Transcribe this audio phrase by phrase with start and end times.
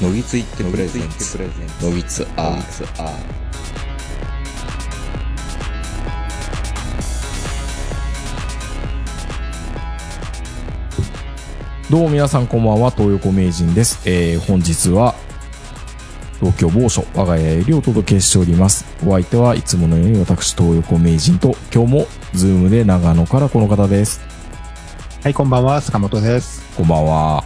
[0.00, 1.38] のぎついってプレゼンツ
[1.82, 3.12] のぎつアーツア
[11.90, 14.08] どうも皆さんこんばんは、東横名人です。
[14.08, 15.14] えー、本日は、
[16.38, 18.84] 東京某所、我が家よりお届けしております。
[19.04, 24.20] お相手はいつものように私、東横名人と、今日も、ズームで長野からこの方です。
[25.24, 26.62] はい、こんばんは、坂本です。
[26.76, 27.42] こんばんは。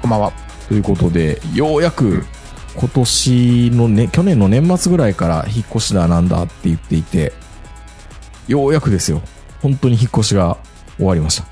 [0.00, 0.51] こんばんは。
[0.72, 2.24] ということで、ようやく、
[2.76, 7.34] 今年のね、去年の年末ぐらいから引っ越しだなんだって言っていて、
[8.48, 9.20] ようやくですよ。
[9.60, 10.56] 本当に引っ越しが
[10.96, 11.44] 終わりました。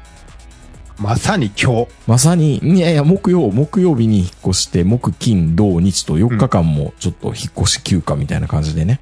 [0.98, 1.88] まさに今日。
[2.06, 9.00] まさに、いやいや、木曜、木曜日に引っ越して、木、金、土、日と4日間もちょっと引っ越し休暇みたいな感じでね。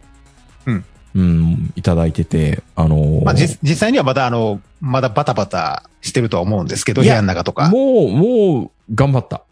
[0.67, 0.85] うん。
[1.15, 7.71] うん、いただいてて、あのーまあ、じ実際にはまだあの、まだバタバタしてるとは思うんですけど、部屋の中とか。
[7.71, 9.45] もう、もう、頑張った。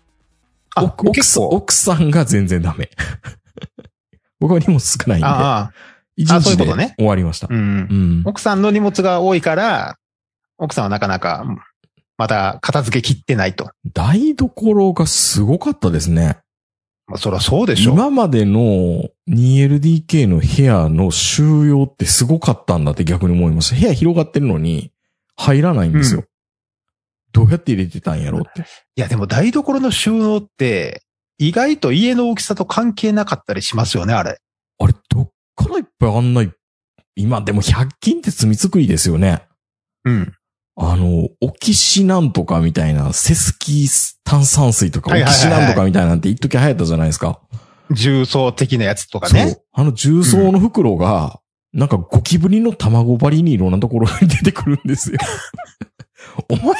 [0.76, 1.42] あ、奥奥さん。
[1.44, 2.90] 奥さんが全然ダメ。
[4.38, 5.70] 僕は荷物少ないんで、あ
[6.16, 7.48] 一あそうい日でうことね終わりました。
[8.24, 9.96] 奥さんの荷物が多いから、
[10.58, 11.44] 奥さんはなかなか、
[12.18, 13.70] まだ片付けきってないと。
[13.92, 16.38] 台所がすごかったですね。
[17.06, 17.92] まあ、そりゃそうでしょ。
[17.92, 23.76] 今までの 2LDK の部屋の収容ってすごかったんだって逆に思いました。
[23.76, 24.92] 部屋広がってるのに
[25.36, 26.24] 入らないんですよ。
[27.40, 28.62] うんどうやって入れてたんやろうって。
[28.62, 28.64] い
[29.00, 31.02] や、でも台所の収納って、
[31.36, 34.38] 意外と家の大きさと関係なかったりしますよね、あれ。
[34.78, 36.52] あれ、どっからいっぱいあんない、
[37.14, 39.42] 今でも100均って積み作りですよね。
[40.04, 40.32] うん。
[40.76, 43.86] あの、オキシなんとかみたいな、セスキ
[44.24, 47.40] 炭酸水とか、オキシなんとかみたいなんて一時流行ったじゃないですか。
[47.90, 49.58] 重曹的なやつとかそうね。。
[49.72, 51.40] あの重曹の袋が、
[51.74, 55.18] なんかゴキブリの卵張りにいろんなところに出てくるんですよ。
[56.48, 56.74] お前、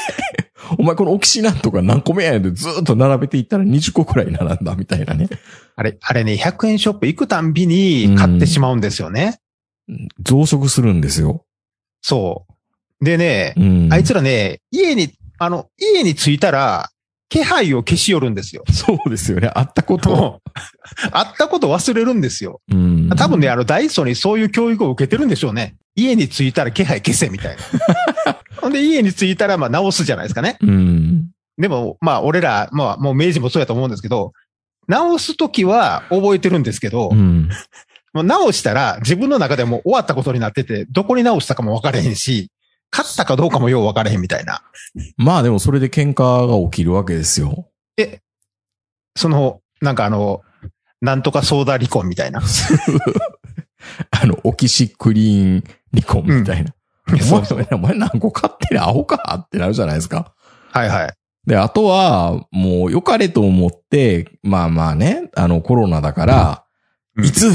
[0.77, 5.29] お前このオキシなんとか何個目やねんでずーっと並べていったら20個くらい並んだみたいなね。
[5.75, 9.39] あれ、あれね、100円ショップ行くたんびに買ってしまうんですよね。
[10.21, 11.45] 増殖するんですよ。
[12.01, 12.45] そ
[13.01, 13.05] う。
[13.05, 13.93] でね、うん。
[13.93, 16.89] あいつらね、家に、あの、家に着いたら、
[17.29, 18.63] 気配を消し寄るんですよ。
[18.71, 19.51] そうですよね。
[19.53, 20.41] あったこと
[21.11, 22.61] あったこと忘れるんですよ。
[22.71, 23.09] うん。
[23.09, 25.75] 多分ね、あの、ダイソーにそういう教育を受けてるんでしょうね。
[25.95, 27.57] 家に着いたら気配消せみたい
[28.25, 28.39] な。
[28.61, 30.57] ほんで、家に着いたら、まあ、直すじゃないですかね。
[30.61, 31.29] うん。
[31.57, 34.33] でも、まあ、俺ら、まあ、もう明治もそうやと思うんですけど、
[34.87, 37.49] 直すときは覚えてるんですけど、うん。
[38.13, 42.49] もう直したら自分の中でもう終わったことになってて、どこに直したかも分からへんし、
[42.91, 44.61] 勝ったかどうかもよう分からへんみたいな。
[45.17, 47.69] まあでもそれで喧嘩が起きるわけですよ。
[47.97, 48.21] え、
[49.15, 50.41] その、なんかあの、
[51.01, 52.41] なんとかソーダ離婚みたいな。
[54.11, 55.63] あの、オキシクリーン
[55.93, 56.73] 離婚みたいな。
[57.21, 57.59] そうそう。
[57.59, 60.33] お前、お前何個買ってるアホかってなるじゃないですか。
[60.71, 61.13] はいはい。
[61.45, 66.63] で、あとは、もう良かれと思って、まあまあね、あのコロナだから、
[67.15, 67.49] うんいつ、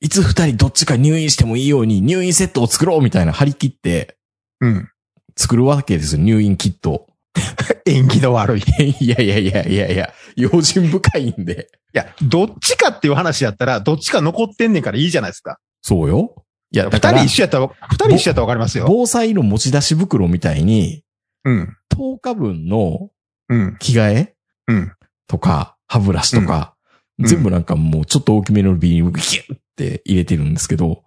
[0.00, 4.16] いつ二人どっちか入院してもいいように入院セットを作ろうみたいな張り切って
[4.60, 4.90] うん。
[5.36, 7.06] 作るわけですよ、入院キット。
[7.86, 8.60] 縁起の悪い。
[8.60, 11.68] い いやいやいやいやいや、用心深いんで。
[11.92, 15.58] や、どっちかっていう話やったら、どっちか残ってんねんからいいじゃないですか。
[15.82, 16.34] そうよ。
[16.72, 18.84] いや、だ二人一緒やったら、二人一緒やったら分かりますよ。
[18.88, 21.02] 防災の持ち出し袋みたいに、
[21.44, 21.76] うん。
[21.92, 23.10] 10日分の
[23.48, 23.76] うん。
[23.78, 24.34] 着替え
[24.68, 24.92] うん。
[25.26, 26.80] とか、歯ブラシとか、うん
[27.22, 31.04] 全部なんかもうちょっと大きめのビニールギュッって入れてるんですけど、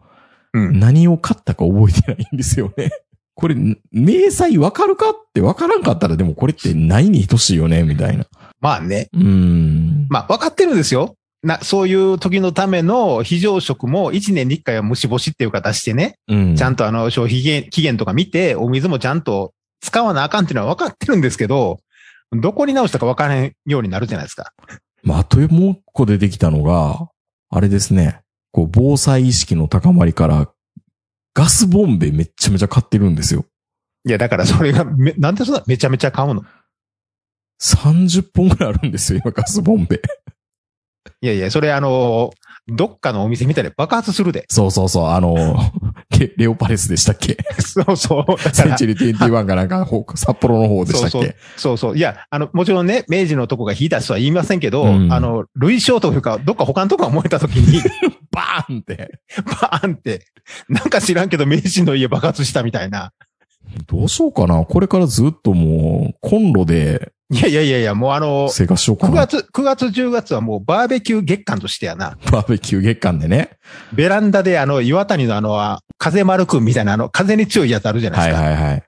[0.53, 0.79] うん。
[0.79, 2.91] 何を買ったか覚えてないんですよね。
[3.34, 8.28] これ、明細わかるかってわからんかったらでもこれって何に等しいよねみたいな。
[8.62, 9.09] まあね。
[9.12, 10.06] うーん。
[10.09, 11.16] まあ、分かってるんですよ。
[11.44, 16.56] な、そういう時のための非常食も一年に一回は虫干しっていうか出してね、うん。
[16.56, 21.80] ちゃんとあの消費期限期限とか見て、お水もちゃんと使わなあかんっていうのは分かってるんですけど、
[22.31, 24.54] どこに直したか分からへんようになるじゃないですか。
[25.04, 27.10] まあ、あともう一個出てきたのが、
[27.50, 28.22] あれですね。
[28.51, 30.50] こう、防災意識の高まりから、
[31.34, 33.45] ガスボンベめっちゃめちゃ買ってるんですよ。
[34.06, 36.44] いや、だからそれがめ、なんでそんなめちゃめちゃ買うの
[37.62, 40.01] ？30本ぐらいあるんですよ、今ガスボンベ。
[41.24, 42.31] いやいや、それあの、
[42.68, 44.44] どっかのお店みたいで爆発するで。
[44.50, 45.36] そうそうそう、あの、
[46.20, 47.38] レレオパレスでしたっけ？
[47.60, 48.40] そうそう。
[48.54, 51.12] センチュリー21かなんか、ほ札幌の方でしたっけ？
[51.12, 51.36] そうそう。
[51.56, 51.98] そうそう。
[51.98, 57.81] いや、あの、もちろんね、明治のとこが火出すとは言いませんけど、うんあの、類焼というか、どっか他のとこが燃えた時に、
[58.31, 59.12] バーンって。
[59.46, 60.26] バーンって、
[60.68, 63.14] なんか知らんけど明治の家爆発したみたいな。
[63.88, 64.66] どうしようかな。
[64.66, 69.27] これからずっともう、コンロでいやいやいやいや、もうあの、生活しようか9な。
[69.27, 72.18] 月、9月10月はもうバーベキュー月間としてやな。
[72.31, 73.51] バーベキュー月間でね。
[73.94, 78.47] ベランダであの、岩谷のあの、風丸くんみたいなあの、風に強いやつあるじゃないはいですか。
[78.50, 78.83] はいはい。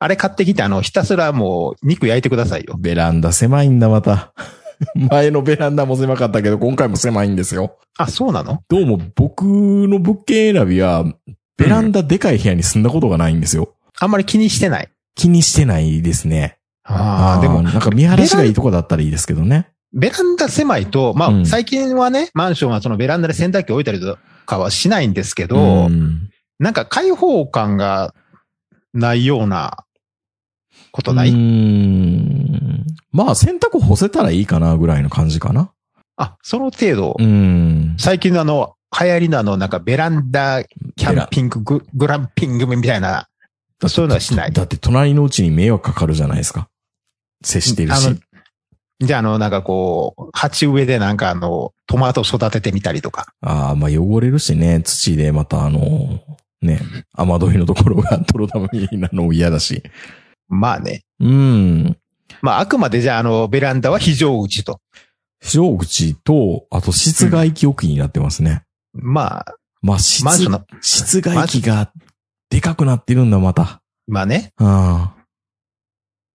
[0.00, 2.76] あれ買ってきてあの、ひたすらもう肉焼いてくださいよ。
[2.78, 4.32] ベランダ狭いんだ、また。
[4.94, 7.76] 前のベランダも狭かったけど、今回も狭いんですよ。
[7.96, 8.62] あ、そうなの？
[8.68, 11.04] どうも僕の物件選びは、
[11.56, 13.74] ベランダでかい部屋に住んだことがないんですよ。
[13.98, 14.88] あんまり気にしてない？
[15.16, 16.57] 気にしてないですね。
[16.88, 19.68] ああ、ーでも、なんか見晴らしがいいとこだったらいいですけどね。
[19.92, 28.14] ベランダ狭いと、まあ、うん最近はね、マンションはそのベランダで洗濯機置いたりとかはしないんですけど、うんなんか開放感が
[28.92, 29.84] ないような
[30.90, 32.84] ことなうい、ん。
[33.12, 35.70] まあ、洗濯干せたらいいかなぐらいの感じかな。
[36.16, 37.94] あ、その程度、うん。
[37.98, 43.28] 最近のあの、流行りのあの、なんかベランダキャンピンググ、グランピングみたいな、
[43.86, 44.52] そういうのはしない。
[44.52, 46.68] だって隣のうちに迷惑かかるじゃないですか。
[47.42, 48.20] 接してるし。
[49.00, 53.32] じゃあ、あの、なんかこう、鉢植えでなんかあの、トマト育ててみたりとか。
[53.40, 56.20] ああ、まあ汚れるしね、土でまたあの、
[56.60, 56.80] ね、
[57.14, 59.82] 雨どいのところが泥だまみなのも嫌だし。
[60.48, 61.04] まあね。
[61.20, 61.96] うん。
[62.42, 64.80] まあ、あくまでじゃあ、あの、ベランダは非常口と。
[65.40, 68.62] 非常口と、あと室外機置きになってますね。
[68.92, 70.24] まあ、まあ、室
[70.80, 71.92] 室外機が
[72.50, 73.80] でかくなってるんだ、また。
[74.06, 74.52] まあね。
[74.56, 75.14] あ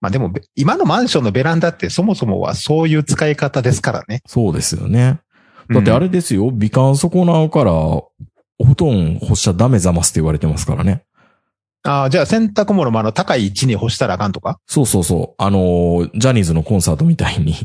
[0.03, 4.21] まあでも、べ今のマンションのベランダってそもそもはそういう使い方ですからね。
[4.27, 5.21] そうですよね。
[5.69, 8.11] だってあれ、れですよ、美観損なうから、お
[8.59, 11.05] 布団干しちゃダメざますって言われてますからね。
[11.83, 14.59] ああ、じゃあ洗濯物もあの、高い位置に干したらあかんとか？
[14.67, 15.41] そうそうそう。
[15.41, 17.55] あのー、ジャニーズのコンサートみたいに。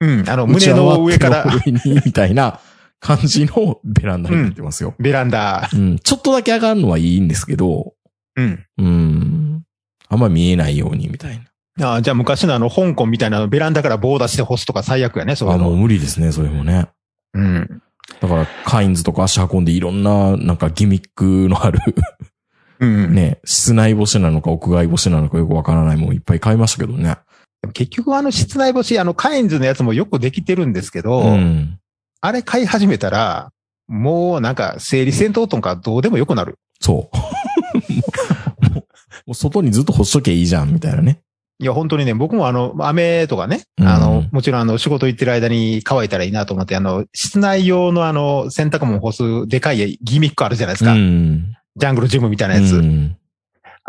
[0.00, 0.28] うん。
[0.28, 2.60] あの、胸の上から上に、みたいな
[3.00, 4.94] 感じのベランダになってますよ。
[5.00, 5.68] ベランダ。
[5.72, 5.98] うん。
[5.98, 7.94] ちょっとだけ上がるのはいいんですけど、
[8.36, 8.64] うん。
[8.78, 9.64] うん。
[10.08, 11.40] あんま見えないようにみたい
[11.80, 15.54] ああ、じゃあ昔のあの、香港みたいなベランダから棒出して干すとか最悪やね、そうな。
[15.54, 15.58] あ。
[15.58, 16.88] もう無理ですね、それもね。
[17.34, 17.82] うん。
[18.20, 21.78] だから、カインズとか足運んでいろんな、なんかギミックのある、
[22.80, 23.14] うん。
[23.14, 27.16] ね、室内干しなのか屋外干しなのかよくわからないもんいっぱい買いましたけどね。
[27.74, 31.78] 結局あの、室内干し、あの、カインズのやつもよくできてるんですけど、うん。
[32.20, 33.50] あれ買い始めたら、
[33.88, 36.56] もうなんか、整理戦闘とかどうでもよくなる。
[36.80, 38.74] そ う。
[39.26, 41.20] もう外にずっと干しときゃいいじゃん、みたいなね。
[41.60, 50.92] いや、本当にね、僕もあの、雨とかね、うんあの、もちろんあの、仕事行ってる間に乾いたらいいなと思って、あの、室内用のあの、洗濯物干すでかいギミックあるじゃないですか。
[50.92, 51.56] うん。
[51.76, 52.76] ジャングルジムみたいなやつ。
[52.76, 53.16] うん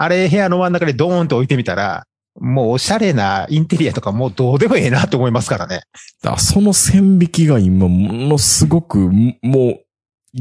[0.02, 2.08] あれ部屋の真ん中でドーンと置いてみたら、
[2.40, 5.82] もうおしゃれなインテリアとかもうどうでもええなと思いますからね。
[6.24, 9.12] だその線引きが今、ものすごく、
[9.42, 9.84] もう、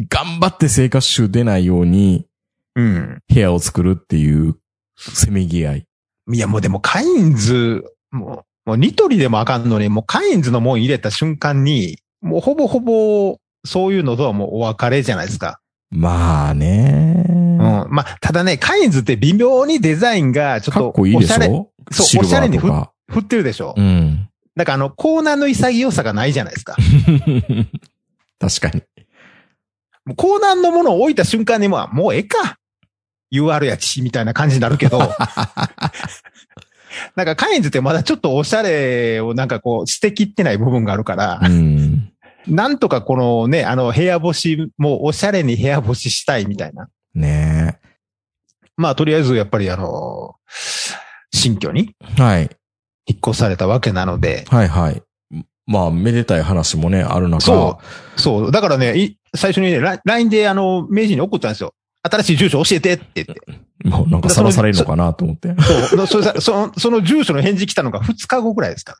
[0.08, 2.28] 頑張って生活習出ないように
[2.76, 3.18] うん。
[3.28, 4.54] 部屋を作るっていう、
[4.96, 5.87] せめぎ合い。
[6.30, 15.60] いや、もうでもカインズ、もう、もうニトリでもあかんのに、もうカインズのもん入れた瞬間に、もうほぼほぼ、そういうのとはもうお別れじゃないですか。
[15.90, 17.24] まあね。
[17.28, 17.86] うん。
[17.90, 22.58] まあ、ただね、カインズって微妙にデザインがちょっとおしゃれ、ょそうおしゃれに。
[22.58, 22.70] 振
[23.20, 23.74] ってるでしょ？
[23.76, 24.28] うん。
[24.54, 26.76] だからあの、コーナーの潔さがないじゃないですか。
[28.38, 28.82] 確かに。
[30.04, 32.57] もうコーナーのものを置いた瞬間にもう、もうええか。
[33.32, 34.98] UR やち、みたいな感じになるけど。
[37.14, 42.12] なんかカインズってまだちょっとおしゃれをなんかこう、捨てきってない部分があるから、うん。
[42.46, 46.88] なんとかこのね、あの部屋干しもおしゃれに部屋干ししたいみたいな。
[47.14, 47.78] ね
[48.76, 50.36] まあとりあえずやっぱりあの、
[51.32, 52.22] 新居にえ。
[52.22, 52.50] はい。
[53.06, 55.02] 引っ越されたわけなので、はいはい。
[55.66, 57.40] まあ、めでたい話もね、ある中。
[57.40, 57.80] そ
[58.16, 58.52] うそう。
[58.52, 61.74] だからね、い最初にね、ラ LINE であの、名人に送ったんですよ。
[62.08, 63.88] 新しい住所教えてって言って。
[63.88, 65.54] もうなんかさらされるのかなと思って。
[66.06, 66.22] そう。
[66.24, 68.96] そその、その住所の返事来たのが2日後ぐらいですか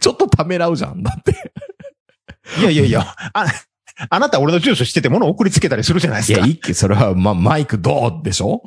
[0.00, 1.02] ちょっとためらうじゃん。
[1.02, 1.32] だって。
[1.32, 2.62] ら。
[2.62, 3.46] いやいやいや、あ、
[4.08, 6.38] あなた俺の住所知ってて物送りつけたりするじゃないですか。
[6.38, 8.62] いや、いいっけ、それは、ま、マイクどうでしょ？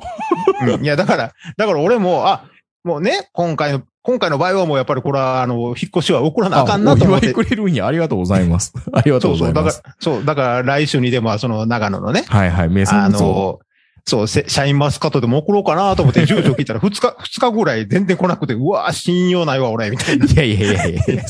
[0.62, 2.44] うんいや、だから、だから俺も、あ、
[2.84, 7.44] もうね、今回の、今回の場合はもうやっぱりこれは、あの、引っ越しは送らなあかんなと思ってお祝い。
[7.44, 7.86] くれるんや。
[7.88, 8.72] ありがとうございます。
[8.92, 9.52] ありがとうそうそう。
[9.52, 13.60] だからございます。、そう、だから来週にでも、その長野のね、はいはい、名あ産物を。
[14.06, 20.26] の、そう、せシャインマスカットでも送ろうかなと思って 住所聞いたら2日、2日ぐらい全然来なくて、うわ信用ないわ、俺、みたいな。
[20.30, 21.24] いやいやいやいや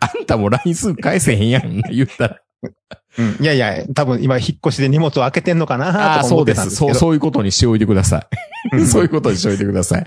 [0.00, 1.82] あんたも LINE すぐ返せへんやん。
[1.90, 2.36] 言ったら。
[3.18, 3.36] うん。
[3.40, 6.60] いやいや、多分今引っ越しで荷物を開けてんのかなあと思っそうです。
[6.60, 6.94] そう、てたんですけど。
[6.98, 8.18] そういうことにしておいてくださ
[8.72, 8.76] い。
[8.76, 10.06] うんそういうことにしておいてください。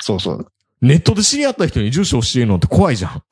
[0.00, 0.46] そうそう。
[0.80, 3.22] ネットで知り合った人に住所教えるのって怖いじゃん。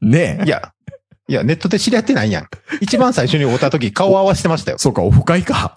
[0.00, 0.44] ねえ。
[0.46, 0.72] いや、
[1.30, 2.48] いや、ネットで知り合ってないやん。
[2.80, 4.78] 一番最初に会った時顔合わせてましたよ。
[4.82, 5.76] そうか、オフ会か。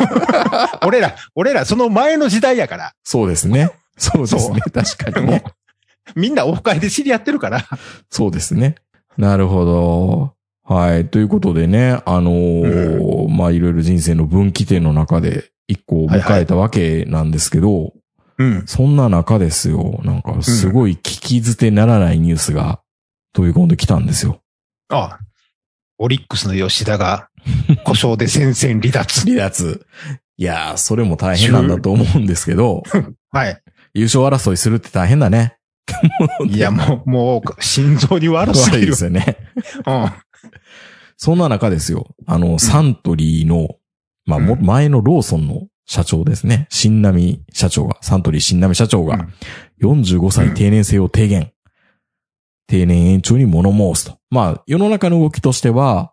[0.86, 2.94] 俺ら、俺らその前の時代やから。
[3.04, 3.70] そうですね。
[3.98, 4.60] そうですね。
[4.72, 5.44] 確かにね。
[6.16, 7.66] みんなオフ会で知り合ってるから。
[8.08, 8.76] そうですね。
[9.18, 10.32] なるほど。
[10.64, 11.06] はい。
[11.06, 17.92] ということでね、あのーまあ、いろいろ人生の分岐点の中で一個を迎えたわけなんですけど、
[18.38, 18.62] うん。
[18.64, 22.80] そんな中ですよ、なんかすごい聞き捨てならないニュースが
[23.34, 24.41] 飛び込んできたんですよ。
[24.92, 25.18] あ、
[25.98, 27.28] オリックスの吉田が
[27.84, 29.20] 故障で戦線離脱。
[29.22, 29.86] 離脱。
[30.36, 32.82] いやー、それも大変なんだと思うんですけど、
[33.30, 33.62] はい。
[33.94, 35.56] 優勝争いするって大変だね。
[36.48, 38.92] いや、 もう、もう、心臓に悪すぎる悪いで。
[38.94, 39.36] すよね。
[39.86, 40.12] うん。
[41.16, 42.14] そんな中ですよ。
[42.26, 43.76] あの、サントリーの、
[44.26, 46.66] まあ、も、うん前のローソンの社長ですね。
[46.70, 49.28] 新波社長が、サントリー新波社長が、
[49.82, 51.51] 45歳定年制を提言。
[52.72, 54.18] 定年延長に物申すと。
[54.30, 56.12] まあ、世の中の動きとしては、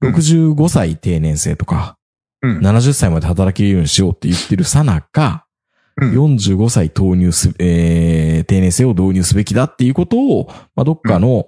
[0.00, 1.98] うん65歳定年制とか、
[2.40, 2.58] うん。
[2.60, 5.46] 70歳まで働けるようにしようって言ってるさなか、
[6.00, 10.46] うん45歳投入す、えー、定年制を導入すべきだっていうことを、
[10.76, 11.46] まあ、どっかの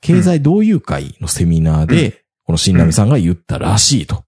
[0.00, 4.24] 経済同友会のセミナーで、この新波さんが言ったらしいと。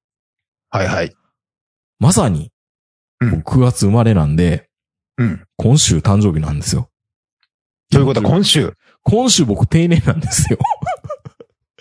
[0.71, 1.13] はいはい。
[1.99, 2.53] まさに、
[3.21, 4.71] うん僕9月生まれなんで、
[5.19, 5.45] うん。
[5.57, 6.89] 今週誕生日なんですよ。
[7.91, 8.23] ということ？
[8.23, 8.75] は今週、
[9.05, 10.59] 今週僕定年なんですよ。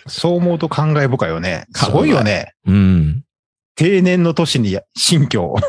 [0.06, 1.66] そう思うと感慨深いよね。
[1.74, 2.54] すごいよね。
[2.66, 3.24] うん。
[3.74, 5.56] 定年の年に新居を。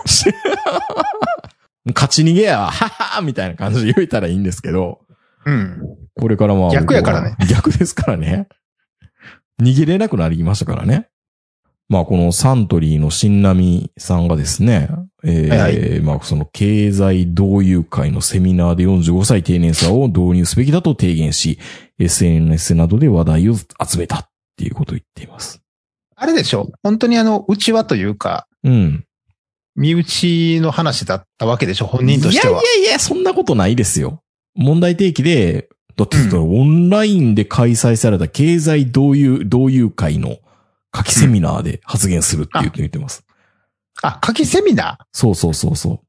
[1.95, 5.01] 勝ち逃げやわ、はっはーみたいな感じで言えたらいいんですけど、
[5.45, 5.81] うん。
[6.19, 6.71] これからまあ。
[6.71, 7.35] 逆やからね。
[7.49, 8.47] 逆ですからね。
[9.61, 11.07] 逃げれなくなりましたからね。
[11.87, 14.89] まあこのサントリーの新波さんがですね、
[15.23, 21.59] えーはいまあその経済同友会のセミナーで45歳定年差を導入すべきだと提言し、
[21.99, 25.61] SNS などで話題を集めたっていうことを言っています。
[26.15, 29.05] あれでしょ本当にあの、内輪というか、うん。
[29.75, 32.53] 身内の話だったわけでしょ本人としては。
[32.53, 34.21] いやいやいや、そんなことないですよ。
[34.55, 40.37] 問題提起で、だって、オンラインで開催された経済同友、同友会の
[40.95, 43.25] 夏季セミナーで発言するって言って言ってます。
[44.01, 46.01] あ、夏季セミナそうそうそうそ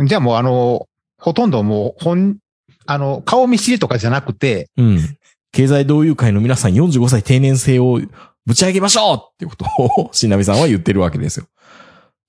[0.00, 2.38] ーじゃあもうあの、ほとんどもう、本、
[2.86, 4.82] あの、顔見知りとかじゃなくて、う。
[4.82, 5.18] うん。
[5.52, 8.00] 経済同友会の皆さん45歳定年制を
[8.44, 9.66] ぶち上げましょうっていうこと
[10.02, 11.46] を、 新波さんは言ってるわけですよ。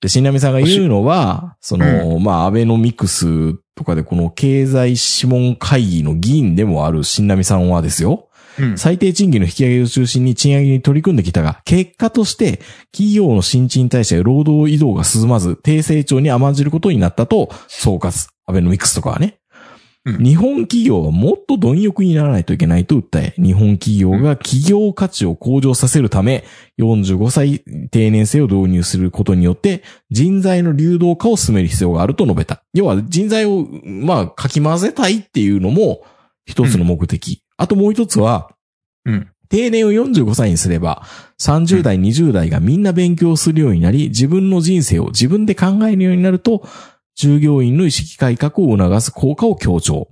[0.00, 8.27] で、新波さんが言うのは、その、まあ、アベノミクスとかでこの経済諮問会議の議員でもある新波さんはですよ、
[8.58, 8.78] うん。
[8.78, 12.60] 最低賃金の引き上げを中心に賃上げに取り組んできたが、結果として
[12.92, 18.28] 企業の新陳代謝や労働移動が進まず、低成長に甘んじることになったと総括。
[18.46, 19.38] アベノミクスとかはね。
[20.04, 26.44] うん日本企業はもっと貪欲にならないといけないと訴え、日本企業が企業価値を向上させるため、
[26.78, 27.60] 45歳
[27.90, 32.62] 定年制を導入することによって、人材の流動化を進める必要があると述べた。
[32.72, 36.02] 要は人材を、まあ、かき混ぜたいっていうのも
[36.46, 37.42] 一つの目的。
[37.58, 38.50] あともう一つは、
[39.04, 39.28] うん。
[39.50, 41.02] 定年を45歳にすれば、
[41.40, 46.66] 30代、20代がみんな勉強するようになり、自分の人生を自分で考えるようになると、
[47.16, 50.08] 従業員の意識改革を促す効果を強調。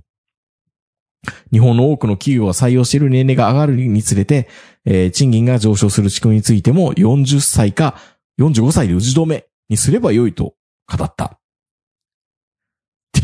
[1.53, 4.49] 日本の多くの企業が採用している年齢が上がるにつれて、
[4.85, 7.97] えー賃金が上昇する仕組みについても40歳か
[8.41, 10.55] 45歳で打ち止めにすれば良いと
[10.87, 11.38] 語った。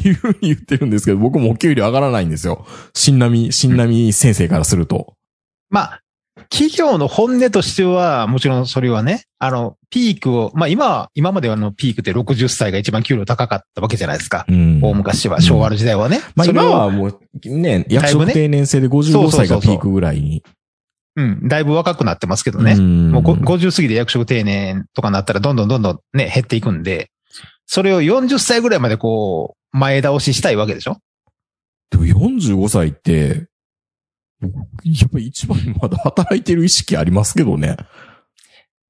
[0.08, 2.66] いうふうに言ってるんですけど、僕もお給料上がらないんですよ。
[2.94, 5.14] 新波、新波先生からすると。
[5.70, 6.02] まあ、
[6.50, 14.44] 企業の本音としては、もちろんそれはね、あの、ピークを、まあ今は、今まではあのピークって60歳が一番給料高かったわけじゃないですか。
[14.48, 14.80] うん。
[14.82, 16.20] 大昔は、昭和の時代はね。
[16.34, 20.42] まあそれを今はもうね、役職定年制で55歳がピークぐらいに。
[21.14, 22.74] うん、だいぶ若くなってますけどね。
[22.74, 27.10] んもうご50過ぎで役職定年とかなったらどんどんどんどんね、減っていくんで、
[27.66, 30.98] それを40歳ぐらいまでこう、前倒ししたいわけでしょ？
[31.90, 33.48] でも45歳って、
[34.40, 37.76] 僕やっぱり一番まだ働いてる意識ありますけどね。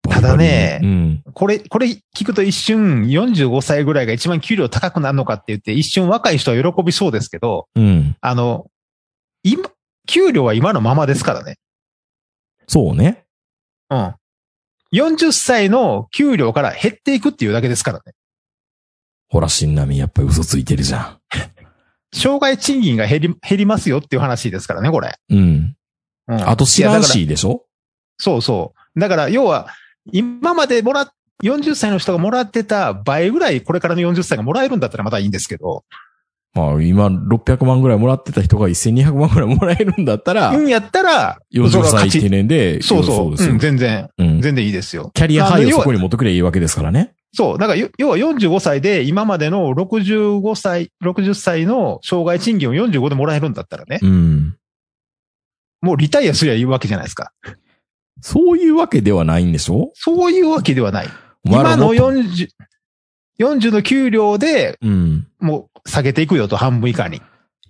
[0.08, 1.22] ただねうん。
[1.32, 1.86] これ、これ
[2.16, 8.16] 聞くと一瞬45歳ぐらいが一番給料高くなるのかって言って一瞬若い人は喜びそうですけど、うん。
[8.20, 8.66] あの、
[9.44, 9.70] 今、
[10.08, 11.56] 給料は今のままですからね。
[12.66, 13.24] そうね。
[13.90, 14.14] うん。
[14.92, 18.12] 40歳の給料から減っていくっていうだけですからね。
[19.32, 21.18] ほら、新波やっぱり嘘ついてるじゃ
[22.12, 25.16] 障害賃金が減り、減りますよっていう話ですからね、これ。
[25.30, 25.34] ん。
[25.34, 25.76] うん。
[26.28, 26.48] うん。
[26.50, 27.64] あと知らんいやだからしでしょ
[28.18, 29.00] そうそう。
[29.00, 29.68] だから、要は、
[30.12, 31.12] 今までもらっ、
[31.42, 35.84] 40歳の人がもらってた倍ぐらいこれからの40歳がもらえるんだったらまたいいんですけど、
[36.54, 43.30] まあ今600万ぐらいもらってた人が1200万ぐらいもらえるんだったら、うんやったら、それ40は勝ち歳定年で、そうそう。
[43.30, 45.10] ですようん、全然、うん全然いいですよ。
[45.14, 47.14] キャリアハイをそこに持ってくればいいわけですからね。
[47.34, 47.58] そう。
[47.58, 54.56] だから、よ要は45歳で今までの65歳、60歳の障害賃金を45でもらえるんだったらね、うん。
[55.80, 57.32] もうリタイアすりゃいいわけじゃないですか。
[58.20, 59.90] そういうわけではないんでしょ？
[59.94, 61.08] そういうわけではない。
[61.44, 62.48] 今のもっと40、
[63.40, 65.26] 40の給料でうん。
[65.40, 67.20] もう下げていくよと半分以下に。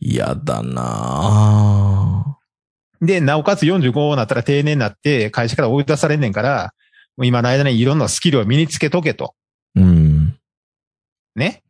[0.00, 2.36] 嫌だな
[3.00, 6.72] で、なおかつ45になったら定年になって会社から追い出されんねんから、
[7.22, 9.34] 今の間にいろんなスキルを身につけとけと。
[9.74, 10.36] うん。
[11.34, 11.62] ね。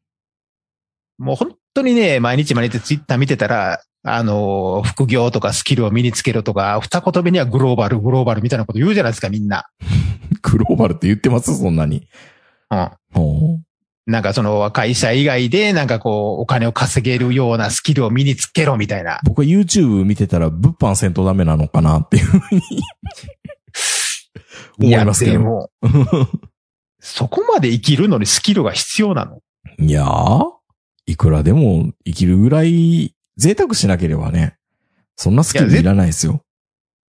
[1.19, 9.69] もう本当にね、毎日毎日ツイッター見てたら、あの、副業とかスキルを身につけるとか、二言目にはグローバル、グローバルみたいなこと言うじゃないですか、みんな。
[10.43, 12.09] グローバルって言ってますそんなに。
[12.71, 12.91] うん。
[13.13, 13.61] ほ
[14.05, 19.21] なんかその会社以外でなんかこうお金を稼げるようなスキルを身につけろみたいな。
[19.25, 22.63] 僕は YouTube 見てたら物販せんとダメなのかなっていうふうに
[24.83, 25.33] 思いますけど。
[25.35, 25.71] やでも、
[27.05, 29.41] そこまで生きるのにスキルが必要なの？
[29.79, 30.53] いやー、
[31.07, 34.57] いくらでも生きるぐらい贅沢しなければね、
[35.17, 36.35] そんなスキルいらないですよ。
[36.35, 36.43] っ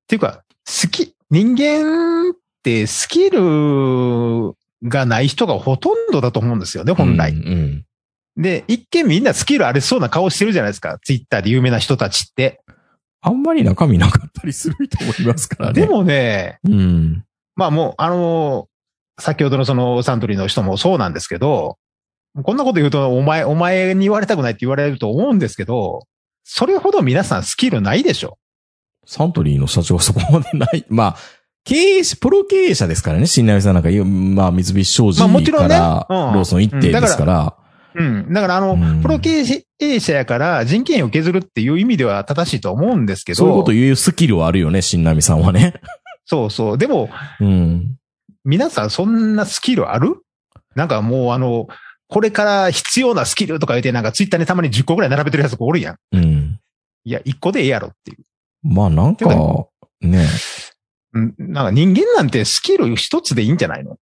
[0.08, 7.32] ていうか、好き、人間ってスキルがない人がほとんどだと思うんですよね、本来。
[7.32, 7.84] うんうん
[8.34, 10.98] で、一見みんなスキルありそうな顔してるじゃないですか。
[11.02, 12.62] ツイッターで有名な人たちって。
[13.20, 15.82] あんまり中身なかったりする人もいますからね。
[15.82, 17.26] で、もね、うん。
[17.56, 18.68] まあもう、あの
[19.22, 21.78] 先ほどのそのサントリーの人もそうなんですけど、
[22.42, 26.06] こんなこと言うと、お前、お前に言われたくないって言われると思うんですけど、
[26.44, 28.38] それほど皆さんスキルないでしょ
[29.06, 30.84] サントリーの社長はそこまでない。
[30.90, 31.16] まあ、
[31.64, 37.56] 経営者、プロ経営者ですからね、新内さんなんか言う、まあ、三菱商事まあもちろんねローソン一定ですから、
[37.94, 38.32] うん。
[38.32, 39.44] だからあの、うんプロ経
[39.78, 43.36] 営者やから人件費を削るっていう意味では正しいと思うんですけど。
[43.36, 45.74] そういうこと言うスキルはあるよね、新波さんはね。
[46.24, 46.78] そうそう。
[46.78, 47.10] でも、
[47.40, 47.96] うん。
[48.44, 50.22] 皆さんそんなスキルある？
[50.74, 51.68] なんかもうあの、
[52.08, 55.96] これから必要なスキルとか言ってなんかツイッターにたまに10個ぐらい並べてるやつがおるやん。
[56.12, 56.60] うん。
[57.04, 58.18] いや、1個でええやろっていう。
[58.62, 59.28] まあなんか
[60.00, 60.26] ね。
[61.14, 63.96] うんなんか人間なんてスキル一つでいいんじゃないの？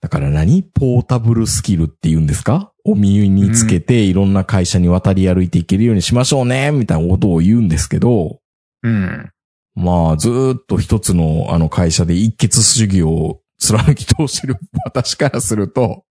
[0.00, 0.62] だから何？
[0.62, 2.72] ポータブルスキルって言うんですか？
[2.84, 8.40] お身につけていろんな会社に渡り歩いていけるようにしましょうね、みたいなことを言うんですけど、
[8.82, 9.30] うん。
[9.74, 16.04] まあずーっと一つのあの会社で一血主義を貫き通してる私からすると、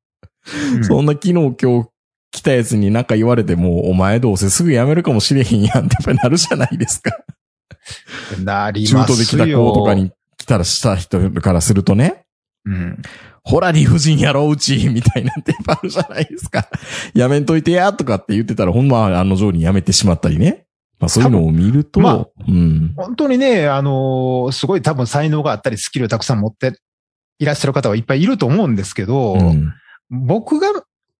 [0.83, 1.89] そんな昨日今日
[2.31, 7.11] 来たやつになんか言われても、お前どうせすぐ辞めるかもしれへんやんってやっぱりなるじゃないですか。
[8.43, 9.15] なり中ますよ。
[9.17, 12.23] 途で来た子とかに来たらした人からするとね、
[12.65, 13.01] うん。
[13.43, 16.67] ほら理不尽やろ、うち、みたいなんてやっぱあるじゃないですか。
[17.15, 20.65] やめんといてや、とかって言ってたら、ほんま案の定にやめてしまったりね。
[20.99, 22.93] まあそういうのを見ると、まあうん。
[22.95, 26.79] 本当にね、あのーすごい多分才能があったり、スキルをたくさん持って
[27.39, 29.73] いらっしゃる方はいっぱいいると思うんですけど、うん。
[30.09, 30.67] 僕が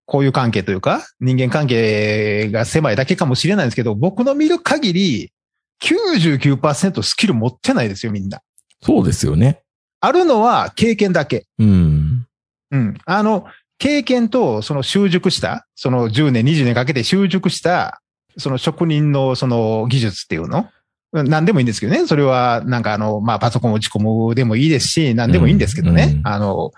[0.06, 5.32] こういう関係というか、人間関係が狭いだけかもしれないんですけど、僕の見る限り、
[5.82, 8.42] 99%スキル持ってないですよ、みんな。
[8.82, 9.62] そうですよね。
[10.02, 11.46] あるのは経験だけ。
[11.58, 12.28] うん。
[12.72, 12.98] うん。
[13.06, 13.46] あの、
[13.78, 18.02] 経験と、その習熟した、その10年、20年かけて習熟した、
[18.38, 20.66] その職人のその技術っていうのうん
[21.12, 22.06] 何でもいいんですけどね。
[22.06, 26.04] それは、なんかあの、まあ、パソコンを打ち込むでもいいですし、何でもいいんですけどね。
[26.04, 26.72] うんうんあの、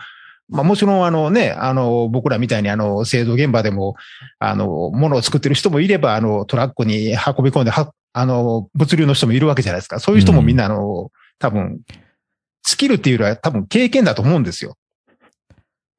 [0.50, 3.96] まあ、もちろんあのね、あの、僕らみたいにあの、製造現場でも、
[4.38, 10.00] あの、物を作ってる人もいれば、あの、トラックに運び込んで、は、あの、物流の人もいるわけじゃないですか。
[10.00, 11.80] そういう人もみんなあの、多分、
[12.64, 14.76] スキルっていうよりは多分経験だと思うんですよ。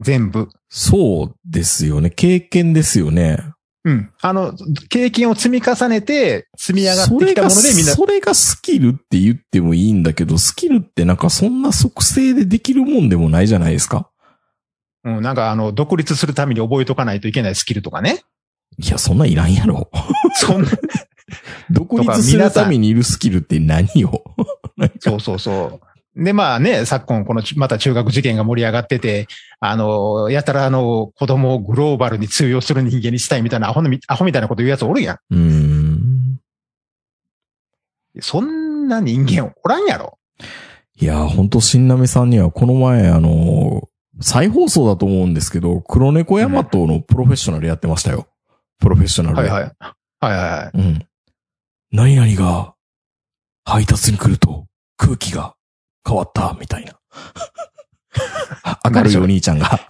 [0.00, 0.48] 全部。
[0.68, 2.10] そうですよね。
[2.10, 3.38] 経験ですよね。
[3.84, 4.10] うん。
[4.20, 4.54] あの、
[4.88, 14.08] 経験を積み重ねて、積み上がってきたものでみんな、それがスキルって言ってもいいんだけど、スキルってなんかそんな属性でできるもんでもないじゃないですか。
[15.04, 18.22] うん、なんかあの、独立するために覚えとかないといけないスキルとかね。
[18.78, 19.90] いや、そんなんいらんやろ。
[20.34, 20.70] そんな、
[21.70, 24.22] 独立するためにいるスキルって何よ。
[25.00, 25.91] そうそうそう。
[26.14, 29.28] で、まあね、昨今、このち、また中学受験が盛り上がってて、
[29.60, 35.92] あの、やたらあの、子供をグローバルに通用する人間にしたいみたいなアホのみ、アホみたいなこと言うやつおるやうーん。
[35.94, 36.40] ん。
[38.20, 40.18] そんな人間おらんやろ。
[40.96, 43.88] いや、ほんと、新波さんにはこの前、あの、
[44.20, 48.26] 再放送だと思うんですけど、黒猫ヤマトのプロフェッショナルやってましたよ。
[48.78, 49.48] プロフェッショナルで。
[49.48, 49.72] はいはい。
[50.20, 50.78] はいはいはい。
[50.78, 51.06] うん。
[51.90, 52.74] 何々が
[53.64, 55.54] 配達に来ると空気が
[56.06, 56.98] 変わった、みたいな。
[58.90, 59.80] 明るいお兄ちゃんが。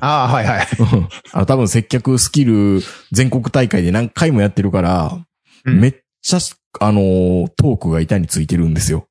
[0.00, 0.66] ああ、はいはい。
[0.78, 2.80] うんあの、多分接客スキル
[3.12, 5.18] 全国大会で何回もやってるから、
[5.64, 6.38] うんめっちゃ、
[6.80, 9.06] あのートークが板についてるんですよ。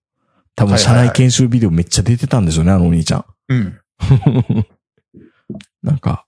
[0.55, 3.25] 多分社内研修ビデオめっちゃ出てたんでしょうね、あのお兄ちゃん。
[3.49, 3.79] うん。
[5.83, 6.25] なんか、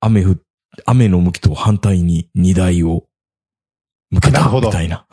[0.00, 0.36] 雨降、
[0.86, 3.04] 雨の向きと反対に荷台を
[4.10, 5.06] 向けたみたいな。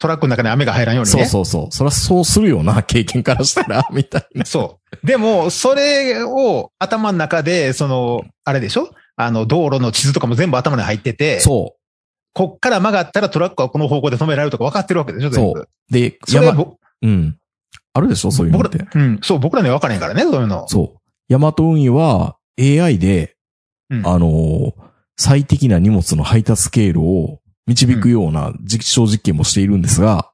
[0.00, 1.26] トラックの中に雨が入らんようにそうね。
[1.26, 1.72] そうそう。
[1.72, 4.44] そりゃそうするよな、経験からしたら、 みたいな。
[4.46, 5.06] そう。
[5.06, 8.90] でも、それを頭の中で、その、あれでしょ？
[9.16, 11.76] あの、道路の地図とかも全部頭に入ってて、そ
[12.32, 15.58] こっから曲がったらトラックはこの方向で止められるとか分かってるわけでしょ全部。
[15.58, 15.68] そう。
[15.90, 17.36] で、それ山、ぼうん。
[17.92, 18.78] あるでしょそういうのって。
[18.94, 19.18] うん。
[19.22, 20.66] そう、僕らには分からへんからね、そういうの。
[20.68, 20.98] そう。
[21.28, 23.34] ヤマト運輸は AI で、
[23.90, 24.72] うんあのー
[25.22, 27.39] 最適な荷物の配達スケールを
[27.70, 30.30] 導くような実証実験もしているんですが、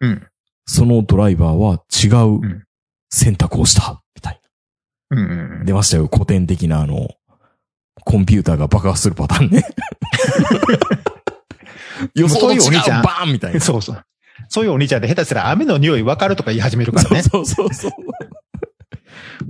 [0.00, 0.26] うん。
[0.66, 2.66] そのドライバーは違んう
[3.10, 4.40] 選択をした、みたい
[5.10, 5.64] うんうんな。
[5.64, 6.08] 出ましたよ。
[6.12, 7.08] 古典的なあの、
[8.04, 9.64] コンピューターが爆発するパターンね。
[12.14, 13.60] 予想と違うそういうお兄ちゃんバーンみたいな。
[13.60, 14.04] そうそう。
[14.48, 17.22] そういうお兄ちゃんで下手したら雨の匂い分かるとか言い始めるからね。
[17.22, 18.02] そうそうそうそう。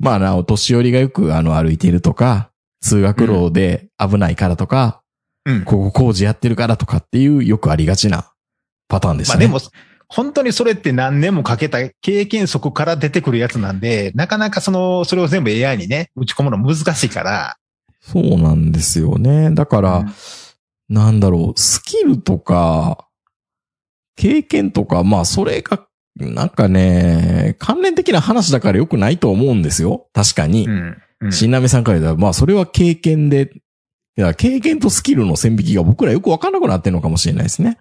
[0.00, 5.02] まあな、お年寄りがよくあの歩いてるとか、通学路で危ないからとか、
[5.48, 5.64] うん。
[5.64, 8.32] ここ工事やってるからとかっていうよくありがちな
[8.88, 9.48] パターンでしたね。
[9.48, 9.70] まあでも、
[10.08, 17.56] 本当にそれって何年もかけた経験則から出てくるやつなんで、なかなかその、それを全部 AI にね、打ち込むの難しいから。
[18.00, 19.50] そうなんですよね。
[19.50, 20.14] だから、うん
[20.88, 23.08] なんだろう、スキルとか、
[24.16, 30.08] 経験とか、まあそれが、なんかね、関連的な話だから良くないと思うんですよ。
[30.12, 30.66] 確かに。
[30.66, 31.02] うん。
[31.20, 33.50] うん新鍋さんから言ったら、まあそれは経験で、
[34.18, 37.78] いや、経験とスキルの線引きが僕らよくわかんなくなってるのかもしれないですね。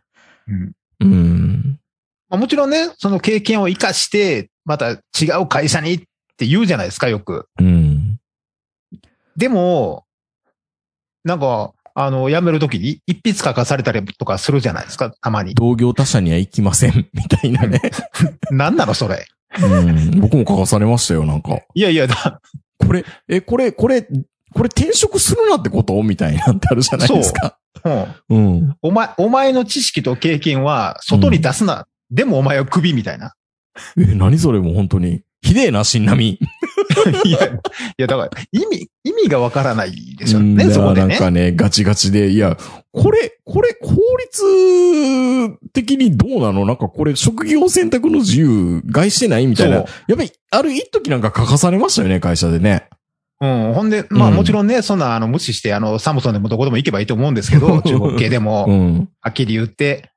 [0.47, 1.79] うんうん。
[2.29, 6.01] まあ、もちろんね、その経験を活かして、また違う会社にっ
[6.37, 7.47] て言うじゃないですか、よく。
[7.59, 8.19] うん。
[9.35, 10.05] でも、
[11.23, 15.55] なんか、あの、辞めるときに一筆書かされたりとかするじゃないですか、たまに。
[15.55, 17.81] 同業他社には行きません、みたいなね。
[18.51, 19.25] 何なの、それ。
[19.59, 20.19] うん。
[20.19, 21.59] 僕も書かされましたよ、なんか。
[21.73, 22.39] いやいや、だ
[22.77, 24.07] これ、え、これ、これ、
[24.57, 26.01] これ転職するなってこと？
[26.03, 27.57] みたいなってあるじゃないですか。
[27.85, 28.77] うんうん。
[28.81, 31.87] お前、お前の知識と経験は外に出すな。
[32.09, 33.35] でもお前はクビみたいな。
[33.97, 35.21] え、何それもう本当に。
[35.41, 36.39] ひでえな、新波。
[37.23, 37.59] いや、い
[37.97, 41.07] や、だから、意味、意味がわからないですようんね、そこでね。
[41.09, 42.57] なんかね、ガチガチで、いや、
[42.91, 46.65] これ、これ、効率的にどうなの？
[46.65, 49.45] なんかこれ、職業選択の自由、害してない？
[49.45, 49.77] みたいな。
[49.77, 49.85] やっ
[50.17, 52.89] ぱり、ある一時なんか書かされましたよね、会社でね。
[53.39, 53.73] うん。
[53.73, 59.09] ほんで、まあうんもちろんね、そんな、あの、無視して、あの、サムソンでもどこでも行けばいいと思うんですけど、中国系でも、うん。
[59.21, 60.11] はっきり言って。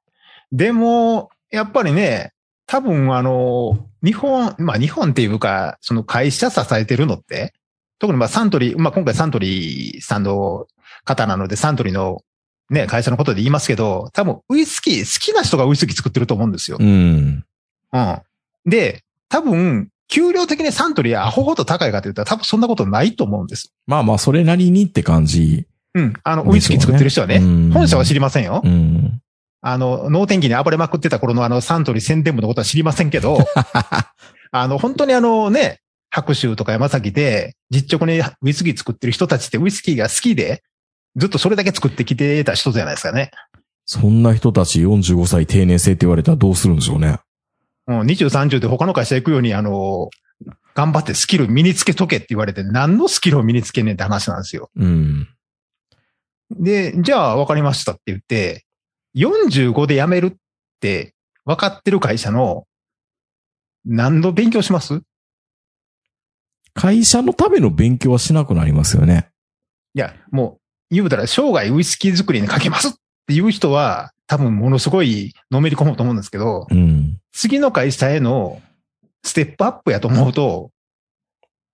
[0.53, 2.33] でも、やっぱりね、
[2.67, 7.53] 多分あの、日本、まあ日本っていうか、その会社支えてるのって、
[7.99, 10.67] 特にまあサントリー、まあ今回サントリーさんの
[11.05, 12.23] 方なので、サントリーの
[12.71, 16.79] ね、会社のことで言いますけど、多分ウイスキー、好きな人がウイスキー作ってると思うんですよ。
[16.81, 17.45] うん。
[17.93, 18.23] うん。
[18.65, 23.73] で、多分、給料的にサントリーアホほど高いかと言ったら多分そんなことないと思うんです。
[23.87, 25.67] まあまあ、それなりにって感じ。
[25.95, 26.15] うん。
[26.25, 28.61] あの、ウイスキー作ってる人はね、うん本社は知りませんよ。
[28.65, 29.21] うん。
[29.63, 33.39] あの、脳天気に暴れまくってた頃のあのサントリー宣伝部のことは知りませんけど、
[34.53, 40.63] あの、本当にあのね、白州とか山崎で実直にウイスキー作ってる人たちってウイスキーが好きで、
[41.17, 43.31] ずっとそれだけ作ってきてた人じゃないですかね。
[43.85, 47.19] そんな人たち45歳定年制って言われたらどうするんでしょうね。
[47.87, 50.11] うん、20、30で他の会社行くように、あの、
[50.75, 54.71] 頑張ってスキル身につけとけって言われて、何のスキルを身につけねえって話なんですよ。
[54.77, 55.29] うん。
[56.51, 58.65] で、じゃあ分かりましたって言って、
[59.17, 60.33] 45で辞めるっ
[60.81, 61.15] て
[61.45, 62.67] 分かってる会社の
[63.85, 65.01] 何の勉強します？
[66.73, 69.29] 会社のための勉強はしなくなりますよね。
[69.95, 70.59] いや、も
[70.91, 72.93] う、言うたら生涯ウイスキー作りにかけますっ
[73.27, 77.19] ていう人は、多分ものすごいのめり込むと思うんですけど、うん。
[77.33, 78.63] 次の会社への
[79.25, 80.71] ステップアップやと思うと、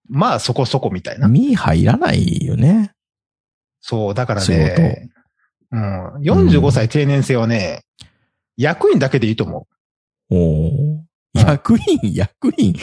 [0.09, 1.29] まあそこそこみたいな。
[1.29, 2.93] 身入らないよね。
[3.83, 5.11] そう、だから仕ね、
[5.71, 7.83] うん、45歳定年制はね、
[8.57, 9.67] 役員だけでいいと思
[10.31, 11.01] おー
[11.35, 12.75] 役員、役員、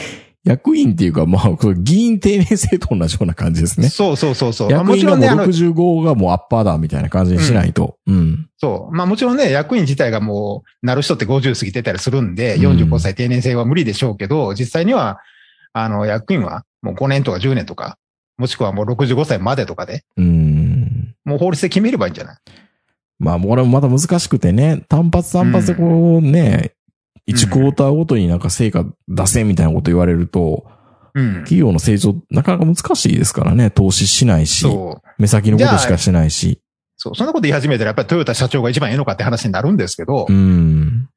[0.44, 3.82] 役員っていうか、まあ、議員定年制と同じような感じですう。
[3.82, 3.88] ね。
[3.88, 4.70] そうそうそうそう。
[4.70, 7.96] まあ役員がもうもちろんね、あの、65がもうアッパーだみたいな感じにしないと。
[8.06, 8.48] うん。
[8.58, 8.94] そう。
[8.94, 15.18] まあもちろんね、役員自体がもう、なる人って50過ぎてたりするんで、うん45歳定年制は無理でしょうけど、実際には、
[15.72, 17.96] あの、役員はもう5年とか10年とか、
[18.36, 21.14] もしくはもう65歳までとかで、うん。
[21.24, 22.36] もう法律で決めればいいんじゃない？
[23.18, 26.73] まあ、これもまた難しくてね、単発単発でこうね、
[27.28, 30.66] 1クォーターごとになんか成果出せみたいなこと言われると、
[31.14, 31.34] うん。
[31.40, 34.66] 企業の成長なかなか難しいですからね、投資しないし。
[35.16, 36.60] 目先のことしかしないし。
[36.96, 37.14] そう。
[37.14, 41.08] そんなこと言い始めたら、やっぱりトヨタ社長が一番いいのかって話になるんですけど、うん。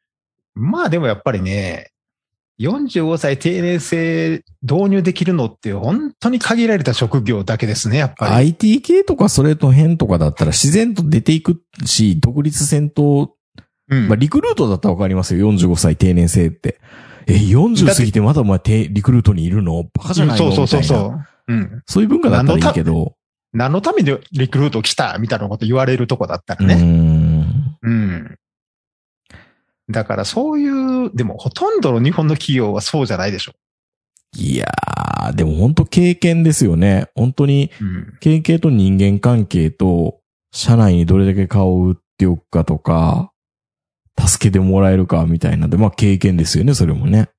[0.54, 1.92] まあでもやっぱりね、
[2.60, 8.34] 45歳定年制導入できるのって本当に限られた職業だけですね、やっぱり。
[8.34, 13.30] IT 系とかそれと変とかだったら自然と出ていくし、独立戦闘、
[13.90, 16.80] うんまあリクルートだったらわかりますよ、45歳定年制って。
[17.28, 19.84] え、40過ぎてまだお前てリクルートにいるの？
[19.94, 20.52] バカじゃないの？
[20.52, 21.54] そうそうそうそみたいなう。
[21.54, 21.84] うん。
[21.86, 23.16] そういう文化だったらいいけど。
[23.54, 26.76] 何のためにリクルート来たみたいなこと言われるとこだったらうね。
[26.76, 27.78] ん。
[27.82, 28.38] うん。
[29.90, 33.54] だからそういう、でもほとんどの日本の企業はそうじゃないでしょ。
[34.36, 37.08] いやー、でも本当経験ですよね。
[37.16, 38.18] 本当にうん。
[38.20, 40.20] 経験と人間関係と、
[40.54, 43.32] 社内にどれだけ顔を売っておくかとか、
[44.20, 47.30] 助けてもらえるかみたいなんで、まあ経験ですよね、それもね。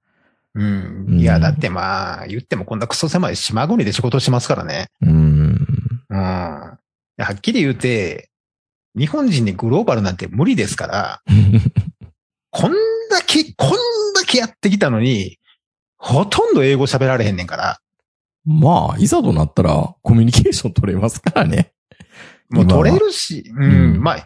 [0.54, 1.20] うん。
[1.20, 4.88] いや、だってまあ、言ってもこんなクソ狭い島国で仕事しますからね。
[5.02, 5.66] うーん。
[6.10, 6.16] うん。
[6.16, 6.78] は
[7.32, 8.30] っきり言うて、
[8.96, 11.22] 日本人にグローバルなんて無理ですから、
[12.50, 12.72] こん
[13.10, 13.70] だけ、こん
[14.14, 15.38] だけやってきたのに、
[15.96, 17.80] ほとんど英語喋られへんねんから、
[18.44, 21.72] まあ、いざとなったらコミュニケーション取れますからね。
[22.48, 24.24] もう取れるし、ううんん、まあ、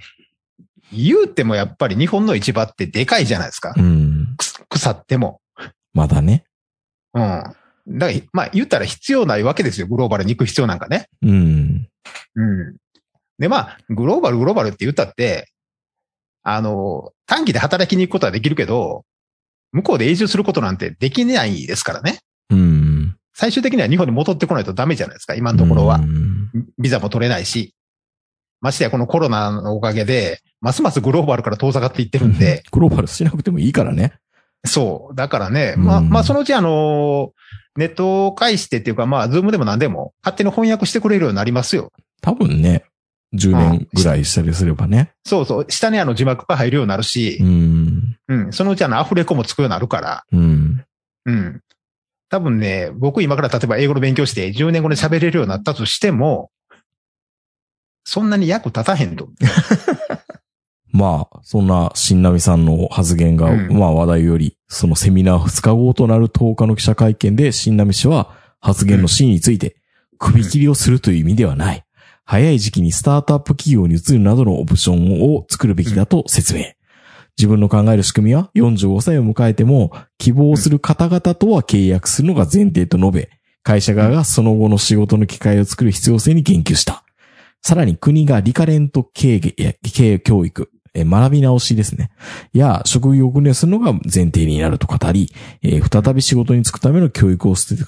[0.92, 3.74] 言うてもやっぱり日本の市場ってでかいじゃないですか。
[3.76, 4.37] うん。
[4.68, 5.40] 腐っても。
[5.94, 6.44] まだね。
[7.14, 7.20] うん。
[7.22, 7.57] だか
[8.12, 9.87] ら、まあ言ったら必要ないわけですよ。
[9.87, 11.07] グローバルに行く必要なんかね。
[11.22, 11.88] うん。
[12.37, 12.76] うん。
[13.38, 15.48] で、まあ、グローバル、グローバルって言ったって、
[16.42, 19.05] あの、短期で働きに行くことはできるけど、
[19.72, 22.18] 向こうで永住することなんてできないですからね。
[22.50, 23.16] うん。
[23.35, 26.00] 最終的には日本に戻ってこないとダメじゃないですか、今のところはう。
[26.02, 27.74] んビザも取れないし。
[28.62, 34.14] ましてやこのコロナのおかげで、ますますグローバルから遠ざかっていってるんで、グローバルしなくてもいいからね。
[34.64, 35.14] そう。
[35.16, 37.33] だからね、まあ、うんまあ、そのうちあの、
[37.77, 41.90] ネットを介してっていうか、まあ、ズームでも何でも、勝手に翻訳してくれるようになりますよ。
[42.20, 42.85] 多分ね、
[43.35, 45.11] 10年ぐらいしたりすればね。
[45.25, 45.66] そうそう。
[45.68, 48.16] 下にあの字幕が入るようになるしう、ん。
[48.29, 48.53] うん。
[48.53, 50.85] そのうちあのアフレコもつくようになるから、うん。
[51.25, 51.61] うん。
[52.29, 56.51] 多分ね、僕今から例えば英語の勉強して10年後に喋れるようになったとしても、
[58.04, 59.28] そんなに役立たへんと。
[60.92, 69.76] まあ、そんな新波さんの発言が、うんまあ話題より、そのセミナー2日後となる10日の記者会見で新波氏は発言の真意について、
[70.18, 71.84] 首切りをするという意味ではない。
[72.24, 76.64] 早い時期にスタートアップ企業に移るなどのオプションを作るべきだと説明。
[77.38, 83.30] 自分の考える仕組みは45歳を迎えても希望する方々とは契約するのが前提と述べ、
[83.62, 87.01] 会社側がその後の仕事の機会を作る必要性に言及した。
[87.62, 92.11] さらに国がリカレント経営、教育、えー学び直しですね。
[92.53, 97.79] や、職業訓練するのが前提になると語り、えー再び仕事に就くための教育を進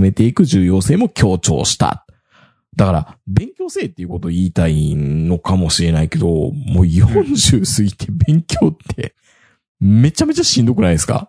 [0.00, 2.06] めていく重要性も強調した。
[2.76, 9.14] だから、勉強せえっていうことを言いたいのかもしれないけど、もう40過ぎて勉強って、
[9.78, 11.28] めちゃめちゃしんどくないですか？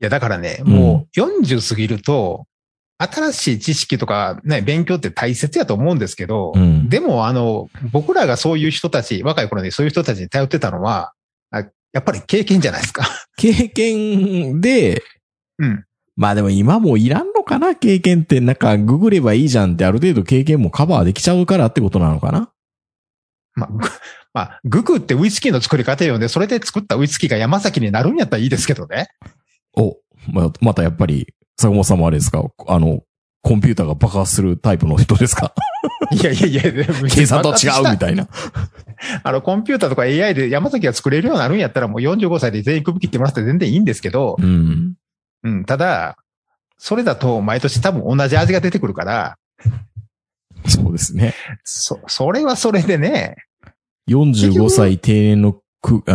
[0.00, 2.46] いや、だからね、うんもう40過ぎると、
[2.98, 11.12] 新しい知識とかね、勉強って大切やと思うんですけど、うんでもあの、僕らがそういう人たち、若い頃にそういう人たちに頼ってたのは、
[11.50, 13.06] あやっぱり経験じゃないですか。
[13.36, 15.02] 経験で、
[15.58, 15.84] うん。
[16.16, 17.74] まあでも今もういらんのかな？
[17.74, 22.50] 経験ってなんかググればいいじゃんってある程度経験もカバーできちゃうからってことなのかな？
[23.54, 23.88] まあ、ぐ
[24.34, 26.28] まあ、グクってウイスキーの作り方よね。
[26.28, 29.08] それで作ったウイスキーが山崎になるんやったらいいですけどね。
[29.76, 29.96] お、
[30.32, 32.44] ままたやっぱり、坂本さんもあれですか？
[32.66, 33.02] あの、
[33.42, 35.54] コンピューターが爆発するタイプの人ですか？
[36.12, 38.28] いやいやいや、計算と違うみたいな。
[39.22, 44.94] あの、コンピューターとか AI で山崎が作れるようになるんやったらもう45歳で全員首切ってもらって全然いいんですけど、うん。
[45.42, 46.16] うん、ただ、
[46.78, 49.36] それだと毎年多分同じ味が出てくるから、
[50.66, 51.34] そうですね。
[51.64, 53.36] そ、それはそれでね、
[54.08, 55.56] 45歳定年の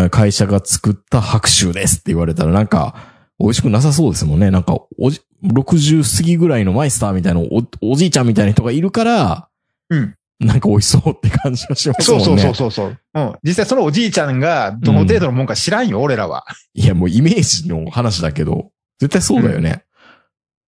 [0.09, 2.95] 会社が作った白州ですって言われたらなんか、
[3.39, 4.51] 美味しくなさそうですもんね。
[4.51, 9.49] なんか、おじ、60過ぎぐらいのマイスターみたいなお、おじいちゃんみたいな人がいるから、
[9.89, 10.15] うん。
[10.39, 12.23] なんか美味しそうって感じがしますもね。
[12.23, 12.97] そうんそうそうそうそう。
[13.13, 13.35] うん。
[13.43, 16.45] 実際そのおじいちゃんがどの程度のもんか知らんよ、俺らは。
[16.73, 19.83] いや、もうイメージの話だけど、絶対そうだよね。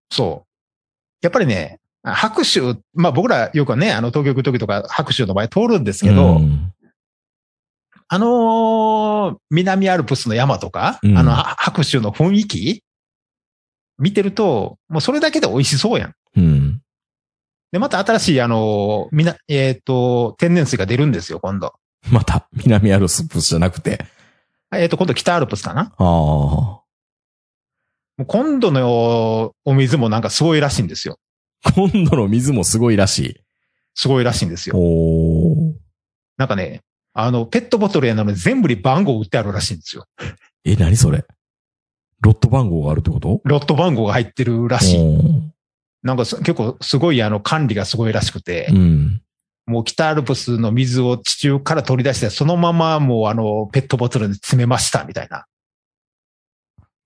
[0.09, 0.47] そう。
[1.21, 6.70] やっぱりね、白州、まあ僕らよくね、あの東京行く時とか白州の場合通るんですけど、うん
[8.13, 12.83] あのー南アルプスの山とか、うんあのは白州の雰囲気？
[13.97, 16.13] 見てると、もうそれだけで美味しそうやん。
[16.35, 16.81] うん。
[17.71, 21.73] で、また新しいあのーみな、えっ、と、天然水が出るんですよ、今度。
[22.11, 24.03] また、南アルプスじゃなくて。
[24.73, 25.93] えっ、と、今度北アルプスかな？
[25.97, 26.03] ああ。
[26.03, 26.83] も
[28.19, 31.17] う今度のお水もなんかすごいらしいんですよ。
[31.75, 33.35] 今度の水もすごいらしい。
[33.95, 34.75] すごいらしいんですよ。
[34.77, 35.73] おー
[36.35, 36.81] なんかね、
[37.13, 40.05] あの、ペットボトルやなのに全部に番号売ってあるらしいんですよ。
[40.63, 41.25] え、何それ？
[42.21, 43.41] ロット番号があるってこと？
[43.43, 45.51] ロット番号が入ってるらしい。
[46.03, 49.21] なんかす結構すごいあの管理がすごいらしくて、うん。
[49.65, 55.45] もう北アルプスの水を地中から取り出して、そのままもうあのペットボトルに詰めましたみたいな。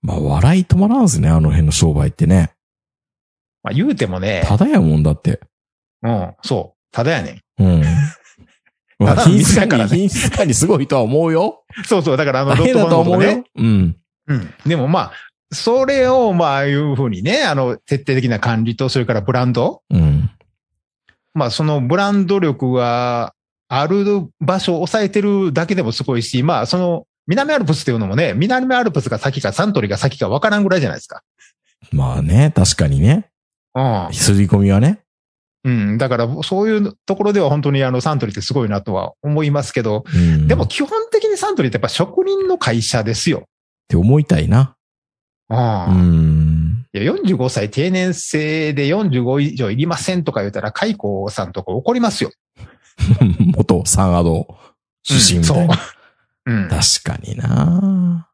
[0.02, 2.52] まあ、笑い止まらんすね、あの辺の商売ってね。
[3.62, 5.40] まあ言うてもね、ただやもんだって。
[6.02, 7.62] うん、そう、ただやねん。
[7.62, 7.84] うん。
[8.98, 11.62] まあ、品質だからね品質管理すごいとは思うよ。
[11.86, 13.44] そうそう、だからあの、大変だとドットバンドとかね思うよ。。
[13.56, 13.96] うん。
[14.28, 14.54] うん。
[14.66, 15.12] でもまあ、
[15.52, 19.82] それを、まあ、ああいうふうにね、あの、徹底的な管理と、それからブランド。
[19.90, 20.30] うん。
[21.34, 23.34] まあ、そのブランド力が
[23.68, 31.22] ある場所を抑えてるだけでもすごいし、まあ、その、南アルプスっていうのもね、南アルプスが先かサントリーが先か分からんぐらいじゃないですか。
[31.92, 33.28] まあね、確かにね。
[33.74, 34.08] うん。
[34.12, 35.00] すり込みはね。
[35.66, 35.98] うん。
[35.98, 40.46] だから、そういうところでは本当にあの、サントリーってすごいなとは思いますけど、うん。
[40.46, 43.40] でも基本的にサントリーってやっぱ職人の会社ですよ。
[43.40, 43.42] っ
[43.88, 44.76] て思いたいな。
[45.50, 45.58] うん。
[45.58, 46.86] うん。
[46.92, 52.30] いや、45歳定年制で45以上いりませんとか言ったら、カイコさんとか怒りますよ。
[53.56, 54.46] 元サンアド
[55.02, 55.62] 出身みたいな。
[55.62, 56.52] うんそう。
[56.52, 56.68] うん。
[56.68, 58.28] 確かにな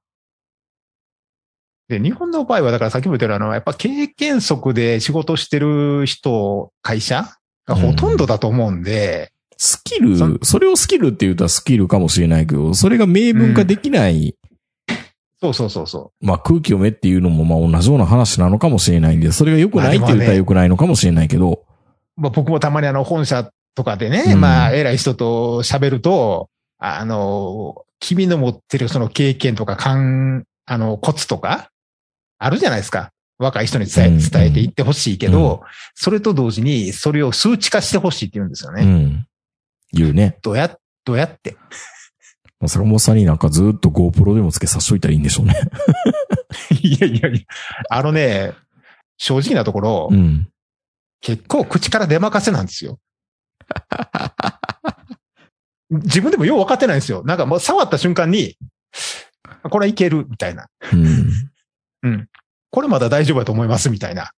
[1.88, 7.24] で、日本の場合は、だからさっきも言ったようにあの、やっぱ経験則で仕事してる人、会社
[7.66, 14.36] がほとんどだと思うんで、スキル、それをスキルって言うとスキルかもしれないけど、それが明文化できない、
[15.40, 21.64] そうそうそうそまあ空気読めっていうのもまあ同じような話なのかもしれないんで、それが良くないって言ったら良くないのかもしれないけど、
[22.16, 22.20] う。
[22.20, 24.40] まあ、僕もたまにあの、本社とかでね、うん。
[24.40, 31.70] まあ、偉い人と喋ると、あの、君の持ってるその経験とか、勘、あの、コツとか、
[32.44, 33.10] あるじゃないですか。
[33.38, 38.82] 若い人に伝えうん伝えていってほしいけど、うんそれと同時に、それを数値化してほしいって言うんですよね。
[38.82, 39.26] うん。
[39.92, 40.38] 言うね。
[40.42, 41.56] どうや、どうやって。
[42.60, 45.54] まあ坂本さんになんかずっと GoPro でもつけさしといたらいいんでしょうね。
[46.80, 47.40] いやいやいや、
[47.90, 48.52] あのね、
[49.18, 50.48] 正直なところ、うん。
[51.20, 52.98] 結構口から出任せなんですよ。
[55.90, 57.22] 自分でもよう分かってないんですよ。
[57.24, 58.56] なんかもう触った瞬間に、
[59.62, 60.68] これはいける、みたいな。
[60.92, 61.30] うん。
[62.70, 64.32] これまだ大丈夫だと思います、みたいな。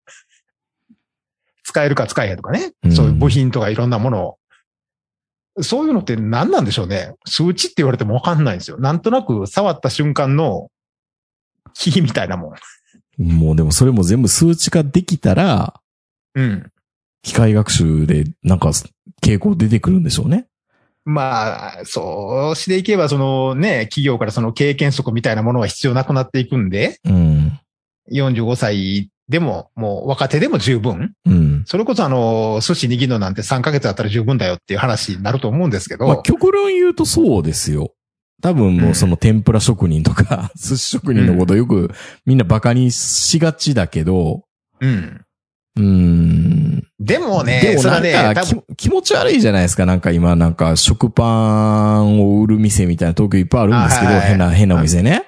[1.62, 2.72] 使えるか使えへんとかね。
[2.84, 4.38] うんそういう部品とかいろんなものを。
[5.62, 7.14] そういうのって何なんでしょうね。
[7.24, 8.78] 数値って言われても分かんないんですよ。
[8.78, 10.68] なんとなく触った瞬間の
[11.74, 12.54] 火みたいなも
[13.18, 13.22] ん。
[13.22, 15.80] もうでもそれも全部数値化できたら、
[16.34, 16.70] うん。
[17.22, 18.70] 機械学習でなんか
[19.22, 20.48] 傾向出てくるんでしょうね。
[21.04, 27.60] まあ、そうしていけば、そのね、企業からその経験則みたいなものは必要なくなっていくんで、うん。
[28.12, 31.14] 45歳でも、もう若手でも十分。
[31.24, 31.62] うん。
[31.66, 37.92] それこそあの、寿司握るのなんて3ヶ月あったら十分だよっていう話になると思うんですけど、まあ極論言うとそうですよ。
[38.42, 41.90] 多分もうその天ぷら職人とか、 寿司職人のことよく
[42.26, 44.42] みんなバカにしがちだけど、
[44.80, 45.22] うん。
[45.76, 46.86] うーん。
[47.00, 49.86] でもね、でもそれはね、なんか多分気気持ち悪いじゃないですか。
[49.86, 55.24] なんか今なんか食パンを売る店みたいな東京いっぱいあるんですけど、あはいはい変な、変なお店ね。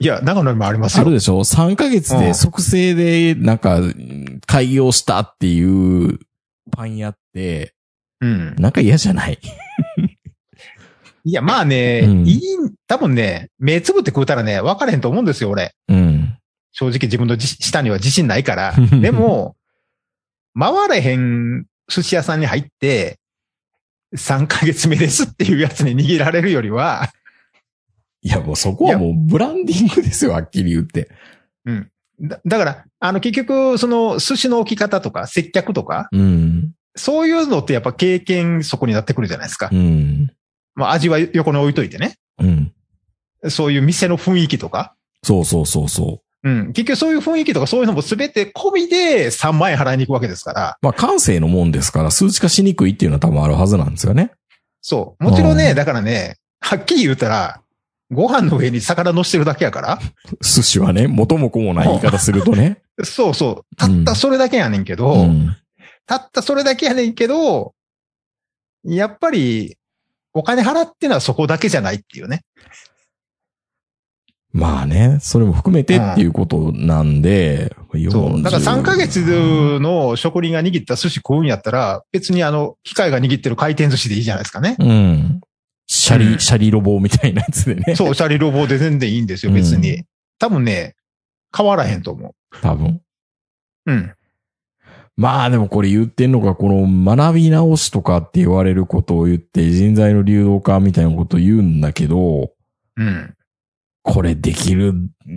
[0.00, 1.02] いや、長野にもありますよ。
[1.02, 3.80] あるでしょ ?3 ヶ月で即成でなんか
[4.46, 6.18] 開業したっていう
[6.72, 7.74] パン屋って、
[8.20, 8.56] うん。
[8.56, 9.38] なんか嫌じゃない？
[11.26, 12.40] いや、まあね、うんいい、
[12.86, 15.72] 多分ね、目つぶって食うたらね、分かれへんと思うんですよ、俺。
[15.88, 16.36] うん。
[16.72, 18.74] 正直自分のじ舌には自信ないから。
[19.00, 19.56] でも、
[20.58, 23.18] 回れへん寿司屋さんに入って、
[24.16, 27.08] 3ヶ月目ですっていうやつに握られるよりは、
[28.22, 31.10] いやもうそこはもうブランディングですよ、はっきり言って。
[32.20, 36.72] だだから、あの結局、その寿司の置き方とか接客とか、うん。
[36.96, 39.68] そういうのってやっぱ経験そこになってくるじゃないですか。
[39.72, 40.32] うん。
[40.74, 42.16] まあ味は横に置いといてね。
[42.38, 42.72] うん。
[43.48, 44.94] そういう店の雰囲気とか。
[45.22, 46.48] そうそうそうそう。
[46.48, 46.66] うん。
[46.72, 50.78] 結局そういう雰囲気とかそういうのも全て込みで3万円払いに行くわけですから。
[50.82, 54.30] まあ感性のもんですから、数値化しにくいっていうのは多分あるはずなんですよね。
[54.80, 55.24] そう。
[55.24, 57.60] もちろんね、うんだからね、はっきり言うたら、
[58.10, 59.98] ご飯の上に魚乗してるだけやから。
[60.40, 62.82] 寿司はね、元も子もない言い方するとね。
[63.02, 63.76] そうそう。
[63.76, 65.56] たったそれだけやねんけど、うん。
[66.06, 67.74] たったそれだけやねんけど、
[68.84, 69.76] やっぱり、
[70.34, 72.42] お金払ってのはそこだけじゃないっていうね。
[74.54, 77.74] まあね、それも含めてっていうことなんで、
[78.08, 78.40] そう。
[78.40, 84.76] だから3ヶ月40の職人が握った寿司食うんやったら、別にあの、機械が握ってる回転寿司でいいじゃないですかね。
[84.78, 85.40] うん。
[85.88, 87.96] シャリ、うんシャリロボみたいなやつでね。
[87.96, 90.04] そう、シャリロボで全然いいんですよ、別うに。
[90.38, 90.94] 多分ね、
[91.56, 93.00] 変わらへんと思多分。
[93.86, 93.92] う。
[93.92, 94.12] うん。
[95.16, 102.52] まあでもこれ言ってんのが、この学び直しとかって言われることを言って、人材の流動化みたいなことを言うんだけど、
[102.96, 103.34] うん。
[104.06, 104.92] これできる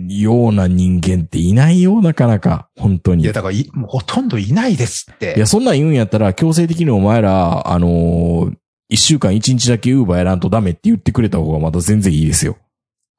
[0.08, 2.68] ような人間っていないよ、なかなか。
[2.78, 3.24] 本当に。
[3.24, 3.54] いや、だから
[3.86, 5.34] ほとんどいないですって。
[5.38, 8.56] いや、そんなん言うんやったら、強制的にお前ら、あのー
[8.90, 12.56] 一週間一日だけウーバーやらんとダメって言ってくれた方がまだ全然いいですよ。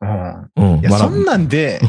[0.02, 0.52] うん。
[0.56, 0.80] うん。
[0.80, 1.80] いや、そんなんで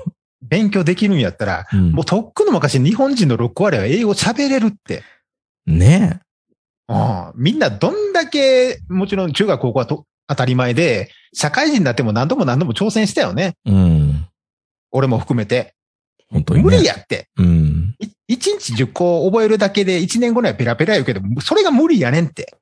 [0.46, 5.02] 勉強できるんやったら、うんもうとっくの昔日本人の6割は英語喋れるって。
[5.66, 6.20] ね
[6.88, 13.56] うんみんなどんだけ、もちろん中学高校はと当たり前で、社会人になっても何度も何度も挑戦したよね。
[13.66, 14.26] うん。
[14.92, 15.74] 俺も含めて。
[16.30, 16.64] 本当に、ね。
[16.64, 17.28] 無理やって。
[17.36, 17.96] うん。
[17.98, 22.54] い一日10個覚えるだけで1年後にはペラペラ言うけど、それが無理やねんって。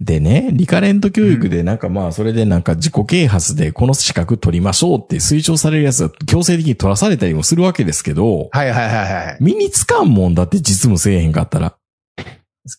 [0.00, 9.36] でね、リカレント教育でなんかまあ、それでなんか自己啓発でこの資格取りましょうって推奨されるやつは強制的に取らされたりもするわけですけど、はいはいはいはい。
[9.40, 11.76] 身につかんもんだって実務せえへんかったら。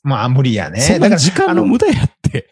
[0.04, 0.82] まあ無理やね。
[0.82, 2.50] そんな時間の無駄やって。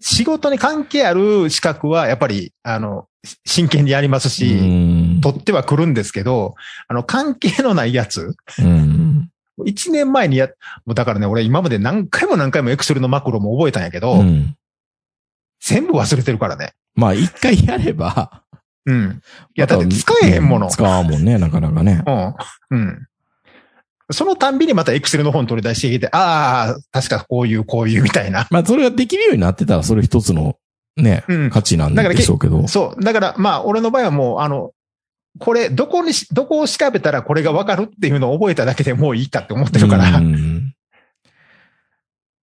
[0.00, 3.06] 仕事に関係ある資格はやっぱり、あの、
[3.44, 5.20] 真剣にやりますうし、ん。
[5.20, 6.54] 取っては来るんですけど、
[6.88, 9.30] あの、関係のないやつ、うん。
[9.66, 10.48] 一年前にや、
[10.86, 14.56] もうだからね、俺今まで何回も何回もエクセルのマクロも覚えたんやけど、うん。
[15.60, 16.72] 全部忘れてるからね。
[16.94, 18.42] まあ、一回やれば。
[18.86, 19.20] うん。
[19.54, 20.68] いや、だって使えへんもの。
[20.68, 22.02] 使わんもんね、なかなかね。
[22.06, 22.34] うん。
[22.70, 23.06] うん。
[24.10, 28.46] そのたんびにまたエクセルの本取り出してきて、ああ、確かこういう、こういうみたいな。
[28.50, 30.56] まあ、それができるようになってたら、それ一つの、
[30.96, 32.66] ね、うん価値なんでしょうけど。
[32.68, 33.02] そう。
[33.02, 34.72] だから、まあ、俺の場合はもう、あの、
[35.38, 40.18] これ、どこにし、どこを調べたらこれがわかるっていうのを覚えただけでもういいかって思ってるから。
[40.18, 40.74] うん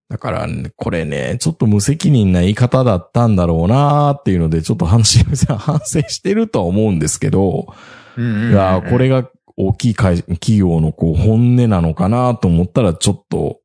[0.09, 5.19] だから、ね、これね、ちょっと無責任な言い方だったんだろうなーっていうので、ちょっと反省、
[5.57, 7.67] 反省してるとは思うんですけど、
[8.15, 13.59] うんうんうんいやーこれが大きい会企業のこう本音なのかなと思ったら、ちょっと、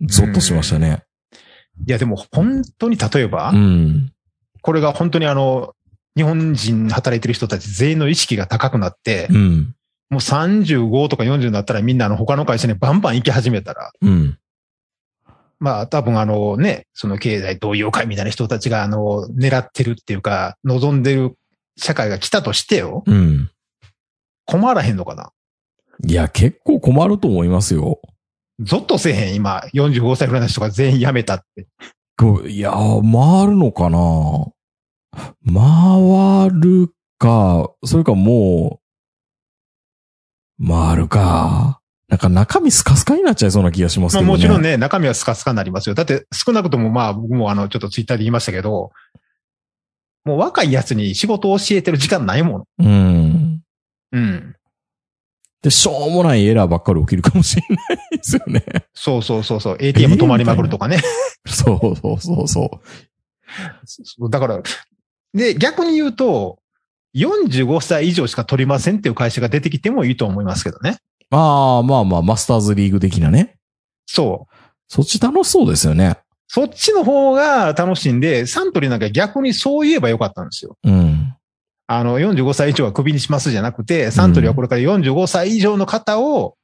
[0.00, 1.04] ゾッとしましたね。
[1.86, 4.12] いや、でも本当に例えば、うん。
[4.62, 5.74] これが本当にあの、
[6.16, 9.74] 日本人働いてる人たち全員の意識が高くなって、うん。
[10.08, 14.38] もう35とか40になったらみんなあの他の会社にバンバン行き始めたら、うん。
[15.58, 21.36] まあ多分あのね、その経済同友会みたいな人たちがあの、狙ってるっていうか、望んでる
[21.76, 23.50] 社会が来たとしてよ、うん。
[24.46, 25.32] 困らへんのかな？
[26.06, 28.00] いや、結構困ると思いますよ。
[28.60, 31.66] ゾッとせえへん、今、45歳ぐらいの人が全員辞めたって。
[32.48, 34.46] いやー、回るのかな？
[35.46, 38.80] 回るか、それかも
[40.58, 41.80] う、回るか。
[42.08, 44.36] なんか中身スカスカになっちゃいそうな気がしますまあけどね。
[44.36, 45.94] もちろんね、中身はスカスカになりますよ。
[45.94, 48.92] だって少なくともまあ僕もあの、ちょっとツイッターで言いましたけど、
[50.24, 52.66] もう若いやつに仕事を教えてる時間ないもの。
[52.78, 53.25] うん。
[54.12, 54.56] うん。
[55.62, 58.62] で、しょうもないエラーばっかり起きるかもしれないですよね。
[58.94, 59.76] そうそうそうそう。
[59.80, 61.00] ATM 止まりまくるとかね。
[61.46, 62.80] そうそうそうそ
[63.84, 64.62] そうだから、
[65.34, 66.58] で、逆に言うと、
[67.16, 70.98] 45歳以上しか取りませんっていう会社が出てきてもいいと思いますけどね。
[71.30, 71.36] う。
[71.36, 73.56] ああ、まあまあ、マスターズリーグ的なね。
[74.06, 74.54] そう。
[74.88, 76.18] そっち楽しそうですよね。
[76.48, 80.76] そっちの方が楽しいんで、サントリーなんか逆にそう言えばよかったんですよ。
[80.84, 81.34] うん。
[81.88, 86.56] あの、45歳以上はクビにしますじゃなくて、サントリーはこれから45歳以上の方を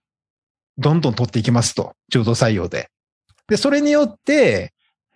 [0.78, 1.94] どんどん取っていきますと。
[2.10, 2.88] 中途採用で。
[3.48, 4.72] で、それによって、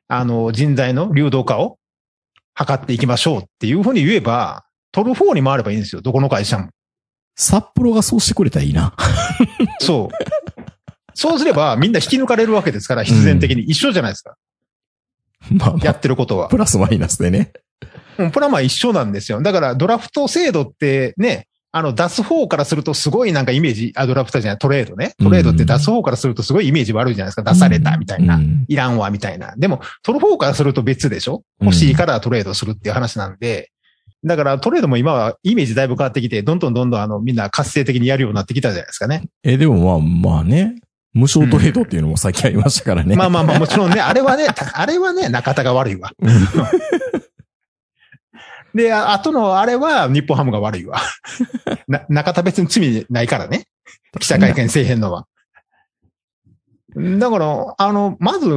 [0.08, 1.78] あの、人材の流動化を
[2.56, 6.02] 図っていきましょうっていうふうに言えば、取る方に回ればいいんですよ。
[6.02, 6.70] どこの会社も。
[7.34, 8.94] 札幌がそうしてくれたらいいな。
[9.80, 10.14] そう。
[11.14, 14.36] そうすればみんな引き抜かれるわけですから、必然的に一緒じゃないですか。
[15.50, 16.48] まあまあ、やってることは。
[16.48, 17.52] プラスマイナスでね。
[18.18, 19.40] うんプラマは一緒なんですよ。
[19.42, 25.14] だからドラフト制度ってね、あの出す方からするとすごいなんかイメージ、あ、ドラフトじゃない、トレードね。
[25.18, 27.52] トレードって出す方からするとすごいイメージ悪いじゃないですか。
[27.52, 28.36] 出されたみたいな。
[28.36, 29.54] うんいらんわ、みたいな。
[29.56, 31.42] でも、取る方からすると別でしょ？
[31.60, 33.70] 欲しいからトレードするっていう話なんで、
[34.24, 39.24] だからトレードも今はイメージだいぶ変わってきて、どんどんどんどんあのみんな活性的にやるようになってきたじゃないですかね。
[39.44, 40.76] え、でもまあまあね。
[41.12, 43.16] 無償トレードっていうのも最近ありましたからね。
[43.16, 46.10] まあまあまあ、もちろんね、あれはね、たあれはね、中田が悪いわ。
[48.76, 51.00] で、ああとのあれは日本ハムが悪いわ。
[51.88, 53.66] な中田別に罪ないからね。
[54.20, 55.26] 記者会見せえへんのは。
[57.18, 58.48] だから、あの、まず、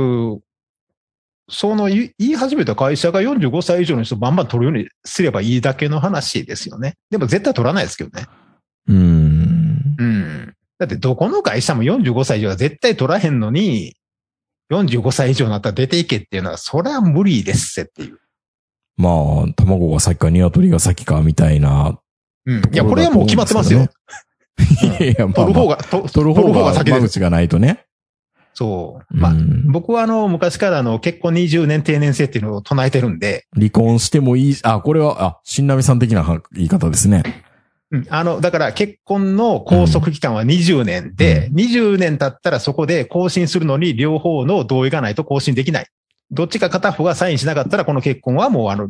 [1.52, 6.96] その言い言い始めた会社が45歳以上の人バンバン取るようにすればいいだけの話ですよね。
[7.10, 8.28] でも絶対取らないですけどね。
[8.88, 9.96] うん。
[9.98, 10.54] うん。
[10.78, 13.96] だってどこの会社も45歳以上は絶対取らへんのに、
[14.72, 18.20] 45歳以上になったら出ていけっていうのは、それは無理ですっていう。
[19.00, 21.98] まあ、卵が先か鶏が先かみたいな。
[22.46, 22.58] うん。
[22.58, 23.88] いや、これはもう決まってますよ。
[24.84, 27.00] いやいや、まあ、まあ、取る方が、と取る方が先です。
[27.00, 27.86] 間口がないとね。
[28.54, 29.18] そう。
[29.18, 37.24] まあ、うん僕はあの、昔からあの、結婚20年定年制っていうのを唱えてるんで、離婚してもいい、あ、これは、あ、新波さん的な言い方ですね。
[37.92, 38.06] うん。
[38.10, 45.88] あの、だから結婚の拘束期間は20年で、う20年経ったらそこで更新するのに両方の同意がないと更新できない。
[46.32, 48.90] どっちか片方がサインしなかったらこの結婚はもうあの、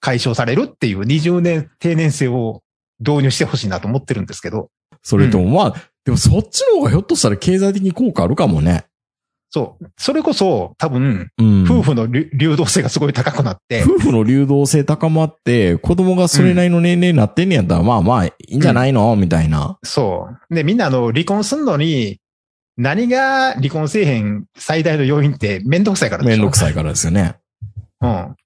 [0.00, 2.62] 解消されるっていう20年定年制を
[3.00, 4.70] 導入してほしいなと思ってるんですけど。
[5.02, 8.84] それとも、まあ、でもそっちの方がひょっとしたら経済的に効果あるかもね。
[9.50, 9.86] そう。
[9.96, 11.64] それこそ、多分、うん。
[11.64, 19.78] 夫婦の流流動性がすごい高くなって、夫婦の流動性高まって、子供がそれなりの年齢になってんねやったら、まあまあ、いいんじゃないの、みたいな。
[19.82, 20.54] そう。
[20.54, 22.20] で、みんなあの、離婚すんのに、
[22.78, 27.36] 何が離婚せえへん最大の要因ってめんどくさいからでしょめんどくさいからですよね。
[28.00, 28.36] うん。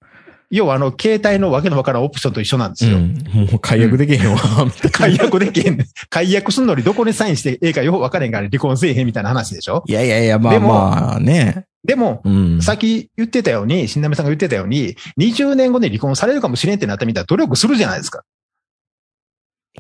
[0.51, 2.97] 要はあの、携帯のわけのわからんオプションと一緒なんですよ。
[2.97, 3.15] うん。
[3.51, 4.39] もう解約できへんわ。
[4.91, 5.79] 解約できへん。
[6.09, 11.67] 解約すんのにどこにサインしてええかよくわからへんから離婚せえへんみたいな話でしょいやいやいや、まあまあね。
[11.85, 12.63] でも、うん。
[12.63, 18.23] さっき言ってたように、新波さんが言ってたように、20年後に離婚されるかもしれんってなったみたいな努力するじゃないですか。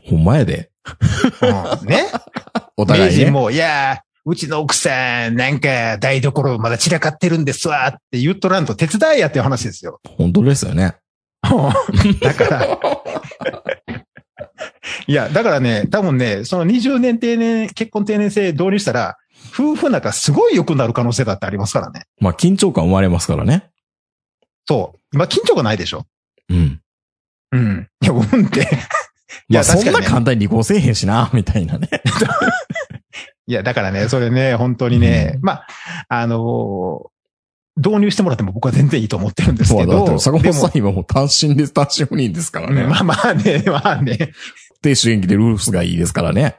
[0.04, 0.70] ほんまやで。
[1.42, 2.06] うん、ね
[2.76, 3.18] お互いね。
[3.18, 10.00] 名人も、いやー、うちの奥さん、なんか台所まだ散らかってるんですわって言っとらんと手伝いやっていう話ですよ。
[10.16, 10.96] 本当ですよね。
[12.22, 12.78] だから、
[15.08, 19.16] いや、だからね、多分ね、その20年定年、結婚定年制導入したら、
[19.52, 22.04] 夫婦仲すごい良くなる可能性だってありますからね。
[22.20, 23.70] まあ緊張感生まれますからね。
[24.68, 24.98] そう。
[25.12, 26.06] 今、緊張がないでしょ
[26.48, 26.80] うん。
[27.50, 27.88] うん。
[28.00, 28.60] いや、うんって。
[28.60, 28.64] い
[29.52, 31.88] まあそんな簡単に離婚せえへんしな、みたいなね。
[33.46, 35.66] いや、だからね、それね、 本当にね、うんまあ、
[36.08, 37.12] あのー
[37.74, 42.82] 導入してもらっても僕は全然いいと思ってるんですけど、坂本さんで今もう単身です、単身赴任ですからね。
[42.82, 44.32] もまあまあね、まあね。
[44.82, 46.54] 低主演期でルーフスがいいですからね。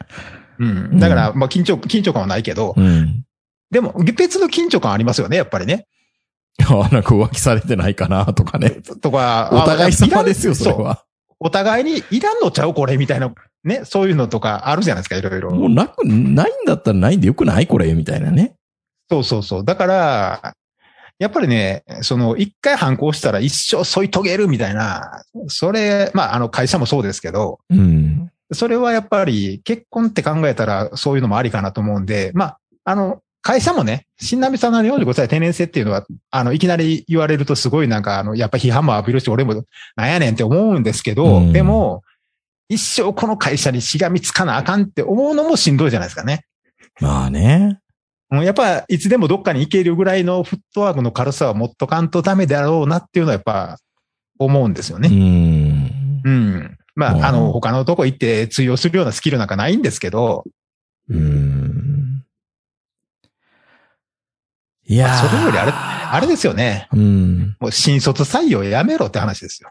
[0.57, 0.97] うん。
[0.97, 3.23] だから、まあ緊張、緊張感はないけど、うん。
[3.69, 5.85] でも別の緊張感ありますよね、やっぱりね。
[6.67, 8.71] あなんか浮気されてないかな、とかね。
[9.01, 10.71] とか、お互い様ですよ、あそれ。
[10.73, 11.03] は。
[11.39, 13.31] お互いにいらんのちゃうこれみたいな、
[13.63, 15.51] ね、そういうのとかあるじゃないですか、いろいろ。
[15.51, 17.67] もうなく、ないんだったらないんでよくない？
[17.67, 18.55] これ、みたいなね。
[19.09, 19.65] そうそうそう。
[19.65, 20.53] だから、
[21.19, 28.29] やっぱりね、その、一回反抗したら一生添い遂げるみたいな、それ、まあ、あの、会社もそうですけど、うん。
[28.51, 39.63] それはやっぱり結婚って考えたらそういうのもありかなと思うんで、まあ、あの、会社もね、新波さんの45歳定年制っていうのは、あの、いきなり言われるとすごいなんか、あの、やっぱ批判も浴びるし、俺も
[39.95, 42.03] なんやねんって思うんですけど、うんでも、
[42.73, 46.45] 一生この会社にしがみつかなあかんって思うのもしんどいじゃないですかね。
[46.99, 47.79] まあね。
[48.31, 53.77] うんやっぱ、いつでもどっかに行けるぐらいのフットワークの軽さは持っとかんとダメだろうなっていうのはやっぱ、
[54.39, 55.09] 思うんですようね。
[55.09, 56.21] ん。
[56.23, 56.77] うん。
[56.95, 60.45] まうんあ、あの、他のとこ行って通用するようなスキルなんかないんですけど、
[61.09, 62.23] うん。
[64.85, 66.87] いやーそれよりあれ、あれですよね。
[66.91, 67.55] うん。
[67.59, 69.69] もう新卒採用やめろって話ですよ。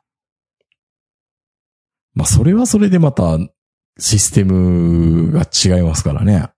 [2.14, 3.38] まあ、それはそれでまた、
[3.98, 6.48] システムが違いますからね。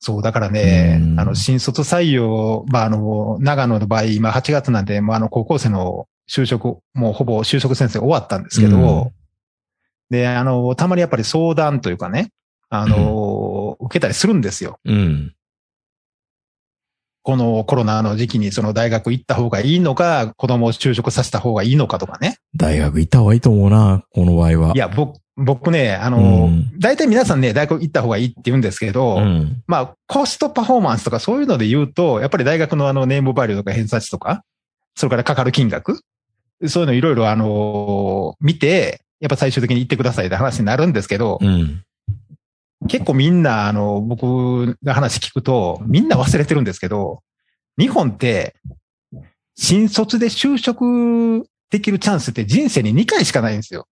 [0.00, 9.10] そう、だからねう、んあの、新卒採用、まあ、あの、長野の場合、今8月なんで、もうあの、高校生の就職、もうほぼ就職先生終わったんですけど、うん
[10.12, 12.32] で、あの、たまにやっぱり相談というかね、
[12.68, 14.78] あの、受けたりするんですよ。
[14.84, 15.34] うん。
[17.22, 22.36] このコロナの時期にその大学行った方がいいのか、子供を就職させた方がいいのかとかね。
[22.56, 24.72] 大学行った方がいいと思うな、この場合は。
[24.74, 26.18] いや、僕、僕ね、あうの
[26.48, 29.62] ん、大体皆さんね、大学行った方がいいって言うんですけど、うん。
[29.66, 34.44] まあ、コストパフォーマンスとかそういうので言うと、やっぱり大学のあの、ネームバリューとか偏差値とか、
[34.94, 36.00] それからかかる金額、
[36.66, 41.82] そういうのいろいろあの、見て、やっぱ最終的に行ってくださいって話になるんですけど、うん。
[42.88, 47.22] 結構みんな、あの、僕が話聞くと、みんな忘れてるんですけど、
[47.78, 48.56] 日本って、
[49.54, 53.86] 新卒で就職できるチャンスって人生に2回しかないんですよ。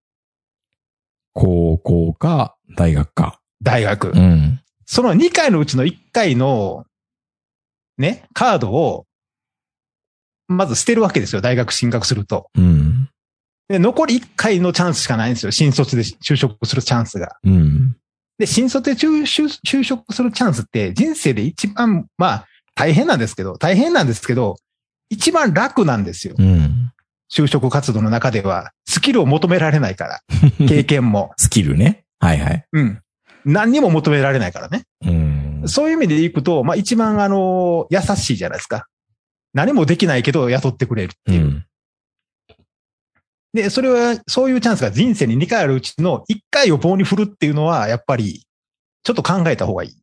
[1.33, 3.41] 高校か、大学か。
[3.63, 4.11] 大学。
[4.11, 4.61] うん。
[4.87, 6.85] その2回のうちの1回の、
[7.99, 9.07] ね、カードを、
[10.47, 11.43] まず捨てるわけですよ。
[11.43, 12.51] 大学進学すると。
[12.55, 13.11] うん。
[13.69, 15.53] で、残り1回のチャンスしかないんですよ。
[15.53, 17.37] 新卒で就職するチャンスが。
[17.45, 17.97] うん。
[18.39, 24.57] で、新卒で就就就職するチャンスって人生で一番、まあ、大変なんですけど、大変なんですけど、
[25.11, 26.35] 一番楽なんですよ。
[26.39, 26.93] うん。
[27.31, 28.71] 就職活動の中では。
[28.87, 30.21] スキルを求められないから。
[30.69, 31.33] 経験も。
[31.37, 32.05] スキルね。
[32.21, 32.65] はいはい。
[32.73, 33.01] うん。
[33.45, 34.85] 何にも求められないからね。
[35.05, 35.63] うん。
[35.67, 38.87] そういう意味でいくと、まあ一番あの、優しいじゃないですか。
[39.55, 41.45] 何もできないけど雇ってくれるっていう。
[41.45, 41.65] うん。
[43.63, 48.47] で、それは、そういうチャンスが人生に2回あるうちの1回を棒に振るっていうのは、やっぱり、
[49.03, 49.97] ちょっと考えた方がいい。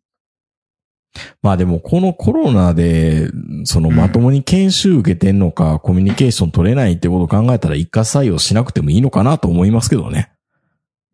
[1.41, 3.29] まあでも、このコロナで、
[3.63, 10.33] そのうんまともに研修受けてんのか、コミュニケーション取れないってことを考えたら一括採用しなくてもいいのかなと思いますけどね。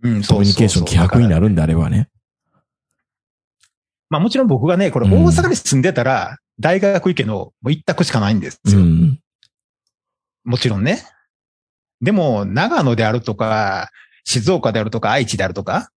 [0.02, 2.10] うん、コミュニケーション希薄になるんであればね。
[4.10, 8.80] まあもちろん僕がね、これうん大阪に住んでたら、大学行けのもう一択しかないんですよ。
[8.80, 9.20] うん。
[10.44, 11.04] もちろんね。
[12.02, 13.90] でも、長野であるとか、
[14.24, 15.92] 静岡であるとか、愛知であるとか、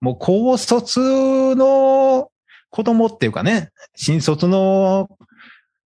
[0.00, 2.30] もう高卒の
[2.70, 5.08] 子供っていうかね、新卒の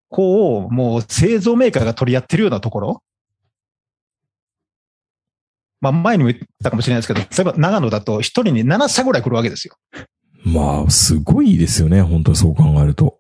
[0.10, 3.04] 子をもう製造メーカーが取り合ってるようなところ。
[5.80, 9.76] まあ前にも言ったかもしれないですけど、例えば長野だと一人に7社ぐらい来るわけですよ。
[10.44, 12.02] まあ、すごいですよね。
[12.02, 13.20] 本当にそう考えると。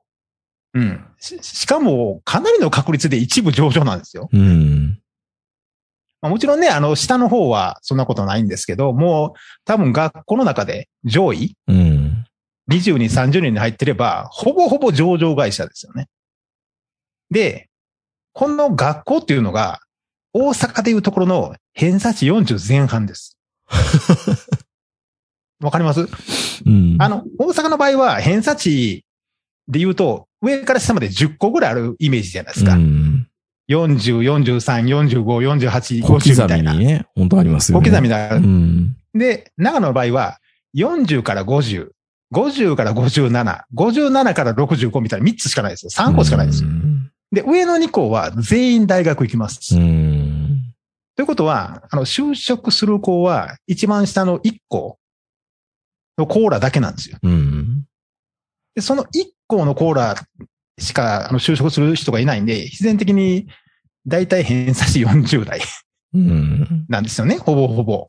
[0.74, 1.06] うん。
[1.20, 4.30] ししかも、かなりの確率で一部上場なんですよ。
[4.32, 5.01] うん。
[6.22, 12.26] まあ、もちろんね、あの、下の方はそんなことないんですけど、もう多分学校の中で上位うん。
[12.69, 16.07] 20人、30人に入ってれば、ほぼほぼ上場会社ですよね。
[17.32, 17.69] で、
[18.34, 19.80] この学校っていうのが、
[20.34, 23.38] 大阪でいうところの偏差値40前半です。
[25.61, 26.07] わかります？
[26.65, 26.95] うん。
[26.99, 29.03] あの、大阪の場合は偏差値
[29.67, 32.76] で言うと、上から下まで10個ぐらいあるイメージじゃないですか。
[32.76, 33.28] うん。
[33.72, 36.74] 40、43、45、48、小50みた刻みいな。
[36.74, 37.89] にね、本当ありますよ小ね。
[37.89, 38.36] 刻みな。
[38.36, 38.95] うん。
[39.13, 40.38] で、長野の場合は、
[40.76, 41.89] 40から50、
[42.34, 45.89] 50から57、57から65みたいな3つしかないですよ。
[45.91, 46.69] 3個しかないですよ。
[46.69, 47.11] うん。
[47.32, 49.76] で、上の2校は全員大学行きます。
[49.76, 50.61] うん。
[51.15, 54.97] ということは、あの、就職する子は、一番下の1校
[56.17, 57.17] のコーラだけなんですよ。
[57.22, 57.86] うん。
[58.76, 59.07] で、その1
[59.47, 60.15] 校のコーラ
[60.80, 63.47] しか、あの、就職する人がいないんで、必然的に、
[64.08, 65.62] だいたい偏差値40代
[66.14, 66.86] うん。
[66.89, 67.38] なんですよね。
[67.38, 68.08] ほぼほぼ。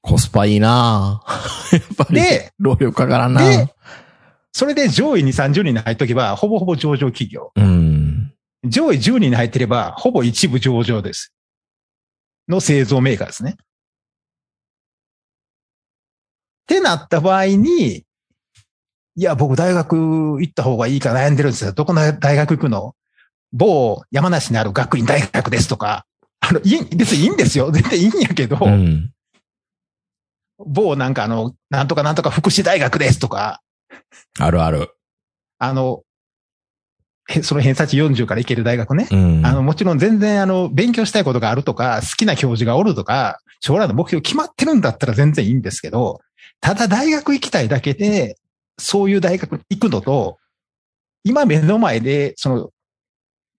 [0.00, 2.20] コスパいいなぁやっぱり。
[2.20, 3.74] で、労力かからんなで
[4.52, 7.50] それで上位に30人に入っとけば、ほぼほぼ上場企業。
[7.56, 8.32] うん。
[8.64, 11.34] 上位10人に入ってれば、ほぼ一部上場です。
[12.48, 13.56] の製造メーカーですね。
[13.56, 13.56] っ
[16.66, 18.04] てなった場合に、
[19.16, 19.96] いや、僕大学
[20.40, 21.72] 行った方がいいか悩んでるんですよ。
[21.72, 22.94] どこの大学行くの
[23.54, 26.04] 某山梨にある学院大学ですとか。
[26.40, 27.70] あの、いい、別にいいんですよ。
[27.70, 29.10] 全然いいんやけど、うん。
[30.58, 33.62] 某なんかあの、なんとかなんとか福祉大学ですとか、
[34.38, 34.90] あるある。
[35.58, 36.02] あの、
[37.28, 39.08] へその偏差値40から行ける大学ね。
[39.10, 39.46] うん。
[39.46, 46.20] あの、もちろん全然あの、勉強したいことがあるとか、好きな教授がおるとか、将来の目標決まってるんだったら全然いいんですけど、
[46.60, 48.36] ただ大学行きたいだけで、
[48.78, 50.38] そういう大学に行くのと、
[51.24, 52.70] 今目の前で、その、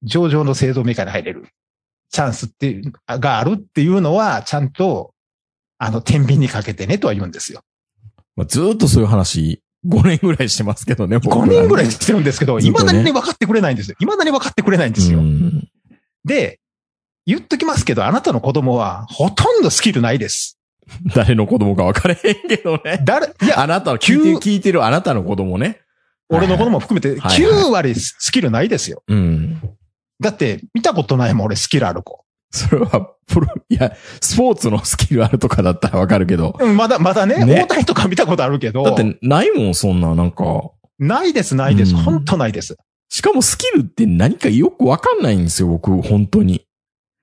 [0.03, 1.47] 上場の製造メーカーに入れる
[2.11, 5.13] チャンスっていう、があるっていうのは、ちゃんと、
[5.77, 7.61] あの、天秤にかけてねとは言うんですよ。
[8.35, 13.95] まあ、ずーっとそういう話、5年ぐらいしてますけどね、5年ぐらいしてるんですけど、ずっとね未だに分かってくれないんですよ。
[13.99, 15.19] 未だに分かってくれないんですよ。
[15.19, 15.69] うん。
[16.23, 16.59] で、
[17.25, 20.59] 言っときますけど、あなたの子供はほとんどスキルないです。
[21.15, 23.01] 誰の子供か分かれへんけどね。
[23.03, 25.81] 誰、いや、あなたの聞いてる、聞いてるあなたの子供ね。
[26.29, 29.03] 俺の子供も含めてはいはい9割スキルないですよ。
[29.07, 29.61] うん。
[30.19, 32.23] だって、見たことないもん、俺スキルある子。
[32.51, 36.55] それは、プロ、いや、スポーツのスキルあるとかだったらわかるけど。
[36.59, 40.71] うんまだ、まだね、ね大谷とか見たことあるけど、だって、ないもん、そんな、なんか。
[40.97, 41.93] ないです、ないです。
[41.95, 42.77] うん本当ないです。
[43.09, 46.65] しかもスキルって何かよくわかんないんですよ、僕、本当に。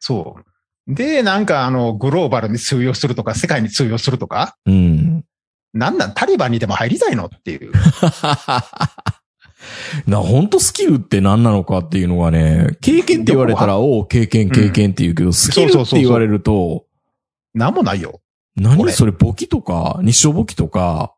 [0.01, 0.95] そう。
[0.95, 5.25] で、なんかあの、グローバルに通用するとか、世界に通用するとか、うん。
[5.73, 7.73] なんなん、タリバンにでも入りたいのっていう。
[10.07, 16.85] な、本当スキルって何なのかっていうのがね、経験って言われたら、おう経験、経験って言うけど、スキルって言われると、
[17.55, 18.21] なんもないよ。
[18.57, 18.91] 何？
[18.93, 21.15] それ簿記とか、日照簿記とか、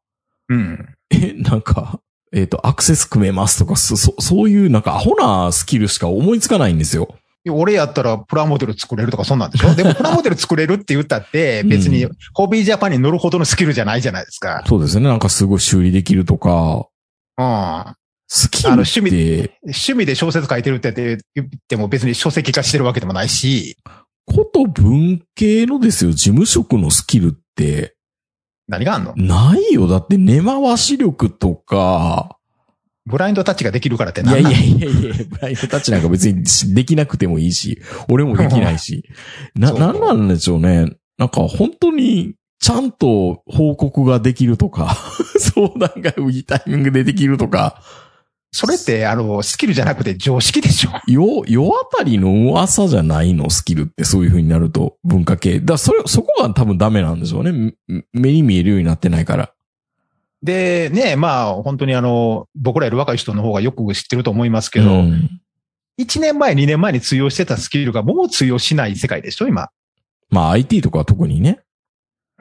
[0.48, 0.88] うん。
[1.10, 2.00] え、なんか、
[2.32, 7.14] えっ、と、アクセス組めますとか、そ、そそういうなんかアホなスキルしか思いつかないんですよ。
[7.50, 9.72] 俺やったらプラモデル作れるとかそんなんでしょ？
[9.76, 14.64] でもプラモデル作れるって言ったって、別にうホビージャパンに乗るほどのスキルじゃないじゃないですか。
[14.66, 15.08] そうですね。
[15.08, 16.88] なんかすごい修理できるとか、
[17.38, 17.94] うん。
[18.26, 20.92] スキルっあの趣て、趣味で小説書いてるって
[21.34, 23.76] 言っても別に書籍化してるわけでもないし、
[24.26, 27.96] こと文系のですよ、事務職のスキルって、
[28.66, 29.14] 何があんの？
[29.16, 29.86] ないよ。
[29.86, 32.38] だって根回し力とか、
[33.06, 39.04] ブラインドタッチができるからっていや何いやいやいや、ブラインドタッチなんか別にできなくてもいいし、俺もできないし。
[39.54, 40.96] な、なんなんでしょうね。
[41.18, 44.96] なんか本当に、ちゃんと報告ができるとか、
[45.38, 47.82] 相談がいいタイミングでできるとか、
[48.54, 50.90] それって、あの、スキルじゃなくて常識でしょ。
[51.10, 55.58] よ、世当たりの噂じゃないの、スキルってそういう風になると、文化系。
[55.58, 57.74] だからそれ、そこが多分ダメなんでしょうね。
[57.88, 59.52] め目に見えるようになってないから。
[60.40, 65.40] で、ね、まあ、本当にあの、僕らより若い人の方がよく知ってると思いますけど、うん
[65.96, 69.68] 1年前、2年前に通用してたスキルがもう通用しない世界でしょ、今。
[70.28, 71.60] まあ IT とかは特にね。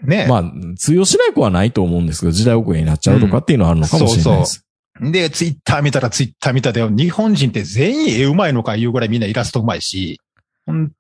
[0.02, 0.26] ね。
[0.28, 0.44] まあ、
[0.76, 4.63] 通用しない子はないと思うんですけど、時代遅れになっちゃうとかっていうのはあるのかもしれないです。
[5.02, 10.20] で、ツイッター見たらツイッター見たで、日本人って全員絵うまいのかいうぐらいみんなイラストうまいし、
[10.66, 10.92] 本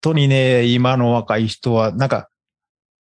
[0.00, 2.28] 当にね、今の若い人は、なんか、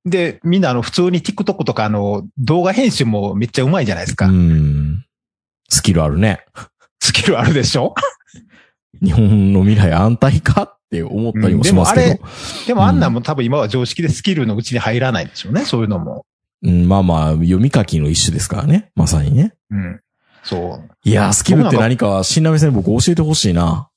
[0.04, 4.26] で、みんなあの、普通に TikTok とかあの、動画編集もめっちゃうまいじゃないですか。
[4.26, 5.04] うん。
[5.68, 6.44] スキルあるね。
[7.00, 7.94] スキルあるでしょ？
[9.02, 12.06] 日本の未来安泰かって思ったりもしますけど。
[12.06, 12.22] うんで
[12.68, 16.24] でもあんなんも多分今は常識でスキルのうちに入らないんでしょうね、そういうのも。
[16.62, 18.90] うん、まあまあ、読み書きの一種ですからね。
[18.96, 19.54] まさにね。
[19.70, 20.00] うん。
[20.48, 20.90] そう。
[21.04, 23.90] いやー、スキルって何か、死んだ目線僕教えてほしいな。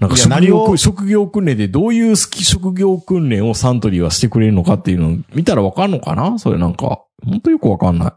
[0.00, 6.40] なんか職業訓、職業訓練でどういうスキ職業訓練をサントリーはしてくれるのかっていうのを見たらわかんのかな？
[6.40, 8.12] それなんか、ほんとよくわかんない。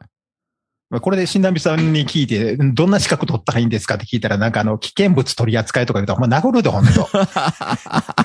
[0.89, 7.07] まあこれで新波さんに聞いて、どんな資格取ったらいいんですかって聞いたら、なんかあの、危険物取り扱いとか言うと、ほんま殴るで、ほんと。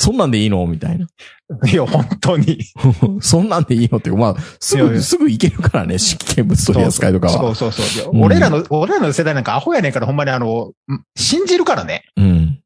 [0.00, 0.66] そんなんでいいの？
[0.66, 1.06] みたいな。
[1.70, 2.58] いや、本当に。
[3.20, 7.32] そんなんでいいのっていうか、まあ、すぐ、いやいやすぐ行けるからね、危険物取り扱いとかは。
[7.32, 8.14] そうそうそうそう。
[8.14, 11.02] うん俺らの、俺らの世代なんかアホやねんから、ほんまにあの、ん？
[11.16, 12.04] 信じるからね。
[12.16, 12.60] うん。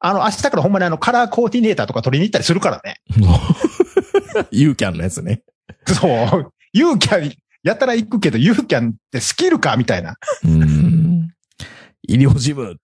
[0.00, 2.96] あの、明日からほんまにあの、カラーコーディネーターとか取りに行ったりするからね。
[4.50, 5.42] ユーキャンのやつね。
[5.86, 6.52] そう。
[6.72, 10.16] ユーキャン、やったら行くけど、ユーキャンってスキルかみたいな。
[10.44, 11.28] うん。
[12.08, 12.76] 医療事務。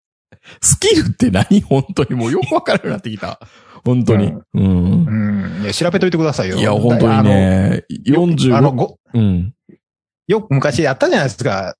[0.60, 1.60] スキルって何？
[1.62, 3.40] 本当にもうよくわからなくなってきた。
[3.88, 4.34] 本当に。
[4.52, 5.06] うん。
[5.06, 5.62] うん。
[5.62, 6.56] いや、調べといてくださいよ。
[6.56, 7.30] いや、本当にね、あの。
[7.30, 9.54] あの、45、ご、うん。
[10.26, 11.74] よく昔やったじゃないですか。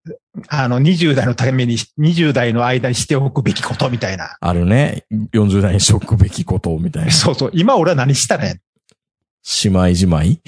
[0.48, 4.38] あの、20代のために、20代の間にしておくべきことみたいな。
[4.40, 5.04] あるね。
[5.34, 7.10] 40代にしとくべきことみたいな。
[7.10, 7.50] そうそう。
[7.52, 8.62] 今俺は何したね
[9.64, 10.40] 姉妹じまい？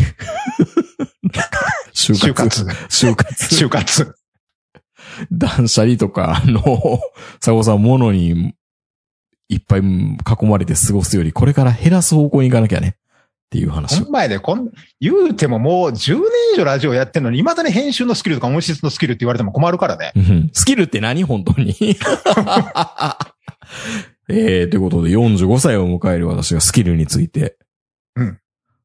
[1.93, 2.65] 就 就活。
[2.65, 2.75] 活。
[2.89, 3.55] 就活。
[3.55, 4.15] 就活。
[5.31, 6.63] 断捨離とか、あの、
[7.39, 8.55] 佐合さん、物に
[9.51, 9.85] いっぱい囲
[10.47, 12.97] まれて過ごすより、これから減らす方向に行かなきゃね。
[12.97, 14.13] っていう話をほん。
[14.13, 14.71] まやで、こん、
[15.01, 16.23] 言うてももう10年
[16.55, 20.13] 以上ラジオやってんのに、未だに編集のスキルとか音質のスキルって言われても困るからね。
[20.15, 21.25] うんスキルって何？
[21.25, 21.75] 本当に
[24.29, 27.57] えー、ということで45歳を迎える私がスキルについて。
[28.15, 28.39] うん。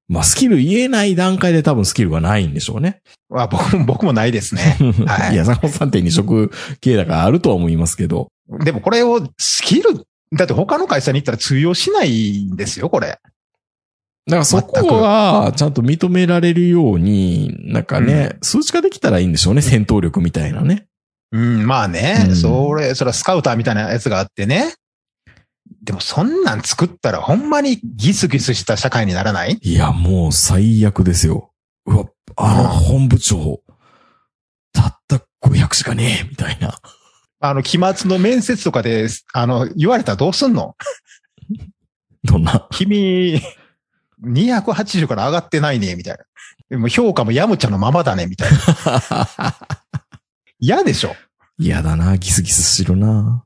[0.08, 3.02] まあ、スキル言えない段階で多分スキルがないんでしょうね。
[3.34, 4.78] あ僕も、僕もないですね。
[5.08, 8.30] はいいや、坂本さんって二色系だからあるとは思いますけど。
[8.64, 10.06] でもこれをスキル、
[10.36, 13.08] だって他の会社に行ったら通用しないんですよ、これ。
[13.08, 20.88] だからそこがちゃんと認められるように、なんかね、数値化できたらいいんでしょうね、戦闘力みたいなね。
[21.32, 24.74] うん、まあね、うんそれ、それはスカウターみたいなやつがあってね。
[25.84, 29.60] でもそんなん作ったらほんまにギスギスした社会にならない？
[29.62, 31.52] いや、もう最悪ですよ。
[31.86, 32.06] うわ、
[32.36, 33.62] あのうん本部長、
[34.74, 36.80] たった500しかねえ、みたいな。
[37.50, 40.76] あの、期末の面接とかで、あの、言われたらどうすんの？
[42.24, 42.68] どんな？
[42.72, 43.42] 君、
[44.24, 46.24] 280から上がってないね、みたいな。
[46.70, 49.56] でも評価もヤムチャのままだね、みたいな。
[50.60, 51.16] 嫌でしょ？
[51.58, 53.44] 嫌だな、ギスギスしろな。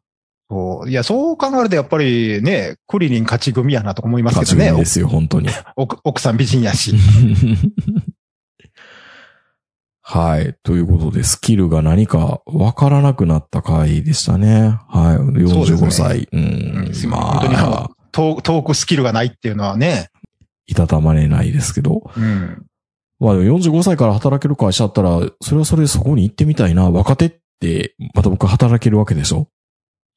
[0.51, 4.57] そういや、そう考えるとやっぱりね、クリリン勝ち組やなと思いますけどね。
[4.57, 5.49] 勝ち組ですよ、本当に。
[5.75, 6.95] 奥奥さん美人やし。
[10.11, 10.55] はい。
[10.63, 14.79] ということで、スキルが何かわからなくなった回でしたね。
[14.87, 15.17] はい。
[15.17, 16.27] 45そうね歳。
[16.31, 20.09] ううん本当にあまトートークスキルがないっていうのはね。
[20.65, 22.09] いたたまれないですけど。
[22.17, 22.65] うん。
[23.19, 26.89] まあでも45歳から働ける会社だったら、それはそれでそこに行ってみたいな。
[26.89, 29.47] 若手って、また僕は働けるわけでしょ？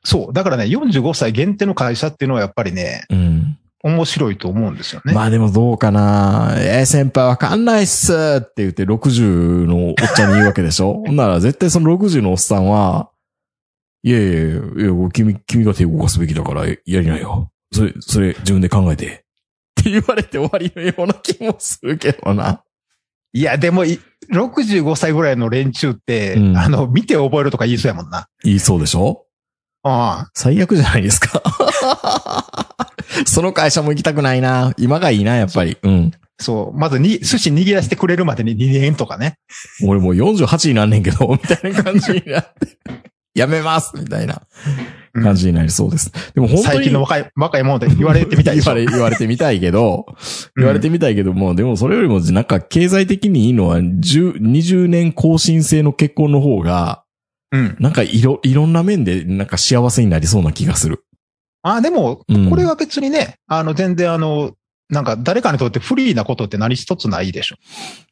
[0.05, 0.33] そう。
[0.33, 3.59] だからね、45歳限定の会社っていうのはやっぱりね、うん。
[3.83, 5.13] 面白いと思うんですよね。
[5.13, 6.55] まあでもどうかな。
[6.57, 13.11] えー、先輩わかんないっすって言って60のおっちゃんに言うわけでしょ ほんなら絶対その60のおっさんは、
[14.05, 17.51] いやいやいや、いや君、君が手を動かすべきだからやりなよ。
[17.73, 19.25] それ、それ自分で考えて。
[19.81, 22.63] って言われて終わりのような気もするけどな。
[23.33, 23.99] いや、でもい、
[24.33, 28.29] 65歳ぐらいの連中って、うんあの、見て覚えるとか言いそうやもんな。
[28.45, 29.25] 言いそうでしょ？
[29.85, 30.31] ああ。
[30.35, 31.43] 最悪じゃないですか。
[33.27, 34.73] その会社も行きたくないな。
[34.79, 35.77] 今がいいな、やっぱり。
[35.83, 36.11] うん。
[36.39, 36.79] そう。
[36.79, 39.39] まずに、寿司握らせてくれるまでに2年とかね。
[39.87, 42.79] 俺もう48になんねんけど、 みたいな感じになって。
[43.35, 44.43] やめますみたいな
[45.15, 46.13] うん感じになりそうです。
[46.35, 46.75] でも本当に。
[46.75, 48.61] 最近の若い、若いもので言われてみたい。
[48.61, 50.07] 言われ、言われてみたいけど、
[50.57, 57.05] 言われてみたいけども、でもそれよりもなんか経済的にいいのは、10 20年更新制の結婚の方が、
[57.53, 57.77] うん。
[57.79, 61.05] なんかいろ、いろんな面でなんか幸せになりそうな気がする。
[61.63, 64.53] ああ、でも、うんこれは別にね、あの、全然あの、
[64.91, 67.57] なんか誰かにとってフリーなことって何一つないでしょ。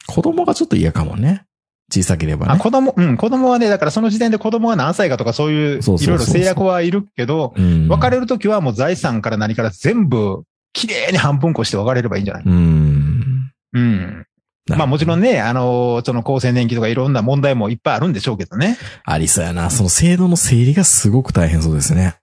[0.07, 1.45] 子供がちょっと嫌かもね。
[1.93, 2.61] 小さければあ、ね。
[2.61, 7.89] 子供、うん、子供はね、だからその時点で子供が何歳かとかそういう、いろいろ制約はいるけど、うん。
[7.89, 13.51] 別れるときはもう財産から何から全部、綺麗に半分こして別れればいいんじゃないうん。
[13.73, 14.27] うん。
[14.69, 18.79] まあもちろんね、あの、その厚生年金とかいろんな問題もいっぱいあるんでしょうけどね。
[19.05, 19.69] ありそうやな。
[19.71, 22.20] その制度の整理がすごく大変そうですね。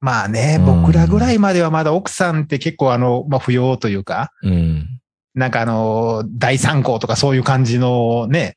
[0.00, 4.86] まあね、うん僕らぐらいまではまだ奥さんって結構あの、まあ不要というか、うん。
[5.34, 8.56] なんかあの、第三項とかそういう感じのね、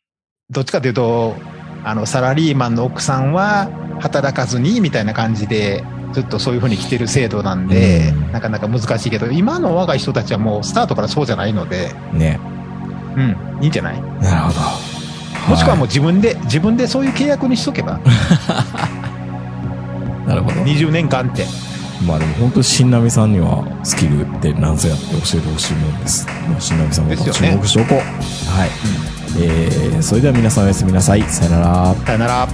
[0.50, 1.36] どっちかというと、
[1.84, 3.70] あの、サラリーマンの奥さんは
[4.00, 5.84] 働かずに、みたいな感じで、
[6.14, 12.40] ずっとそういうふうに来てる制度なんで、うんなかなか難しいけど、今の若い人たちはもうスタートからそうじゃないので、ね。
[13.16, 14.02] うん、いいんじゃない？
[14.22, 14.60] なるほど。
[15.50, 15.88] もしくはもうう。
[15.88, 18.00] 自分で、自分でそういう契約にしとけば、
[20.26, 20.62] なるほど。
[20.62, 21.46] 20年間って。
[22.08, 26.28] まあでも本当に新波さんにはスキルって何ぞやって教えてほしいもんです。
[26.50, 27.98] まあ、新波さんも注目しておこう。
[27.98, 28.70] はい。
[29.40, 31.22] えー、それでは皆さんおやすみなさい。
[31.24, 31.96] さよなら。
[31.96, 32.48] さよなら。